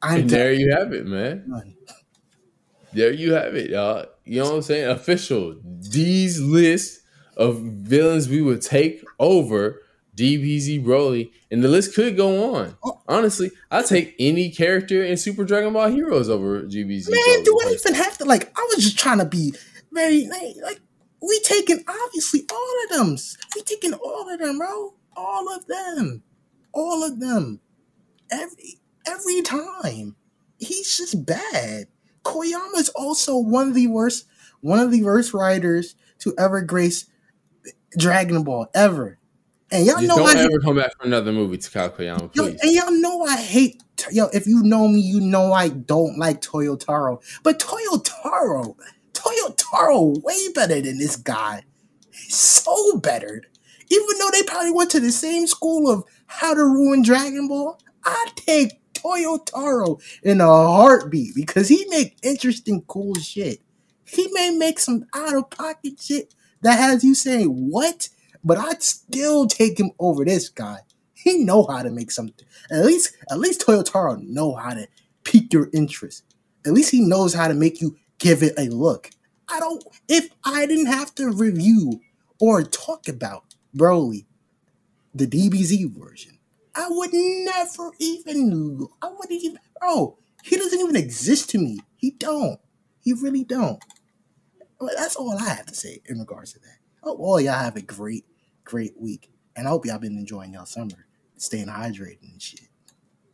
[0.01, 1.75] I'm And there you have it, man.
[2.95, 4.07] There you have it, y'all.
[4.25, 4.89] You know what I'm saying?
[4.89, 5.57] Official.
[5.65, 7.01] These lists
[7.37, 9.81] of villains we would take over
[10.17, 12.77] DBZ Broly, and the list could go on.
[12.85, 13.01] Oh.
[13.09, 17.11] Honestly, I take any character in Super Dragon Ball Heroes over DBZ.
[17.11, 17.45] Man, Broly.
[17.45, 18.53] do I even have to like?
[18.57, 19.55] I was just trying to be
[19.91, 20.81] very like, like
[21.21, 23.17] we taking obviously all of them.
[23.55, 24.95] We taking all of them, bro.
[25.17, 26.23] All of them,
[26.73, 27.61] all of them.
[28.31, 30.17] Every every time,
[30.59, 31.87] he's just bad.
[32.25, 34.27] Koyama is also one of the worst,
[34.61, 37.07] one of the worst writers to ever grace
[37.97, 39.19] Dragon Ball ever.
[39.71, 42.35] And y'all Just know don't I ever come back for another movie to Kyle Koyama,
[42.35, 44.27] Yo, and y'all know I hate yo.
[44.33, 47.23] If you know me, you know I don't like Toyotaro.
[47.43, 48.77] But Toyotaro,
[49.15, 51.63] Toyotaro, way better than this guy.
[52.11, 53.43] He's so better.
[53.89, 57.79] Even though they probably went to the same school of how to ruin Dragon Ball,
[58.05, 63.61] I take Toyotaro in a heartbeat because he make interesting, cool shit.
[64.05, 68.09] He may make some out of pocket shit that has you saying what,
[68.45, 70.79] but I'd still take him over this guy.
[71.15, 72.47] He know how to make something.
[72.71, 74.89] At least, at least Toyotaro know how to
[75.25, 76.25] pique your interest.
[76.67, 79.11] At least he knows how to make you give it a look.
[79.49, 79.85] I don't.
[80.09, 82.01] If I didn't have to review
[82.41, 84.27] or talk about Broly,
[85.15, 86.39] the DBZ version,
[86.75, 88.89] I would never even.
[89.03, 89.59] I wouldn't even.
[89.83, 91.81] Oh, he doesn't even exist to me.
[91.97, 92.59] He don't.
[93.01, 93.83] He really don't.
[94.81, 96.79] Well, that's all I have to say in regards to that.
[97.03, 98.25] Oh, all y'all have a great,
[98.65, 102.69] great week, and I hope y'all been enjoying y'all summer, staying hydrated and shit.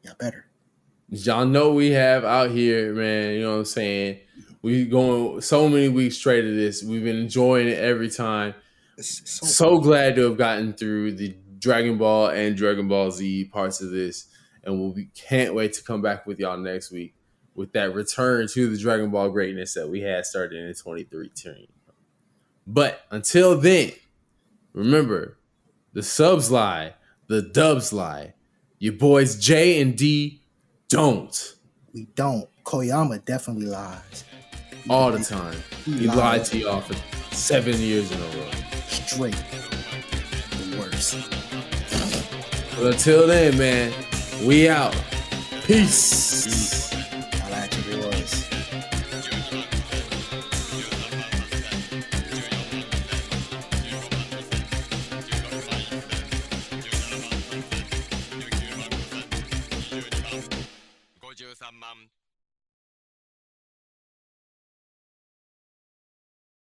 [0.03, 0.47] Y'all better.
[1.11, 3.35] Y'all know we have out here, man.
[3.35, 4.19] You know what I'm saying?
[4.61, 6.83] We going so many weeks straight of this.
[6.83, 8.55] We've been enjoying it every time.
[9.01, 13.81] So, So glad to have gotten through the Dragon Ball and Dragon Ball Z parts
[13.81, 14.27] of this,
[14.65, 17.15] and we'll be, can't wait to come back with y'all next week
[17.55, 21.67] with that return to the Dragon Ball greatness that we had started in 2013.
[22.67, 23.93] But until then,
[24.75, 25.39] Remember,
[25.93, 26.95] the subs lie,
[27.27, 28.35] the dubs lie.
[28.79, 30.43] Your boys Jay and Dee
[30.89, 31.55] don't
[31.93, 32.49] We don't.
[32.65, 34.25] Koyama definitely lies.
[34.89, 35.57] all the time.
[35.85, 36.17] He He lied.
[36.17, 36.95] lied to y'all for
[37.35, 38.51] seven years in a row.
[38.87, 39.35] Straight.
[40.51, 41.38] The worst.
[42.79, 43.93] But until then, man,
[44.45, 44.95] we out.
[45.67, 46.88] Peace.
[46.88, 46.88] I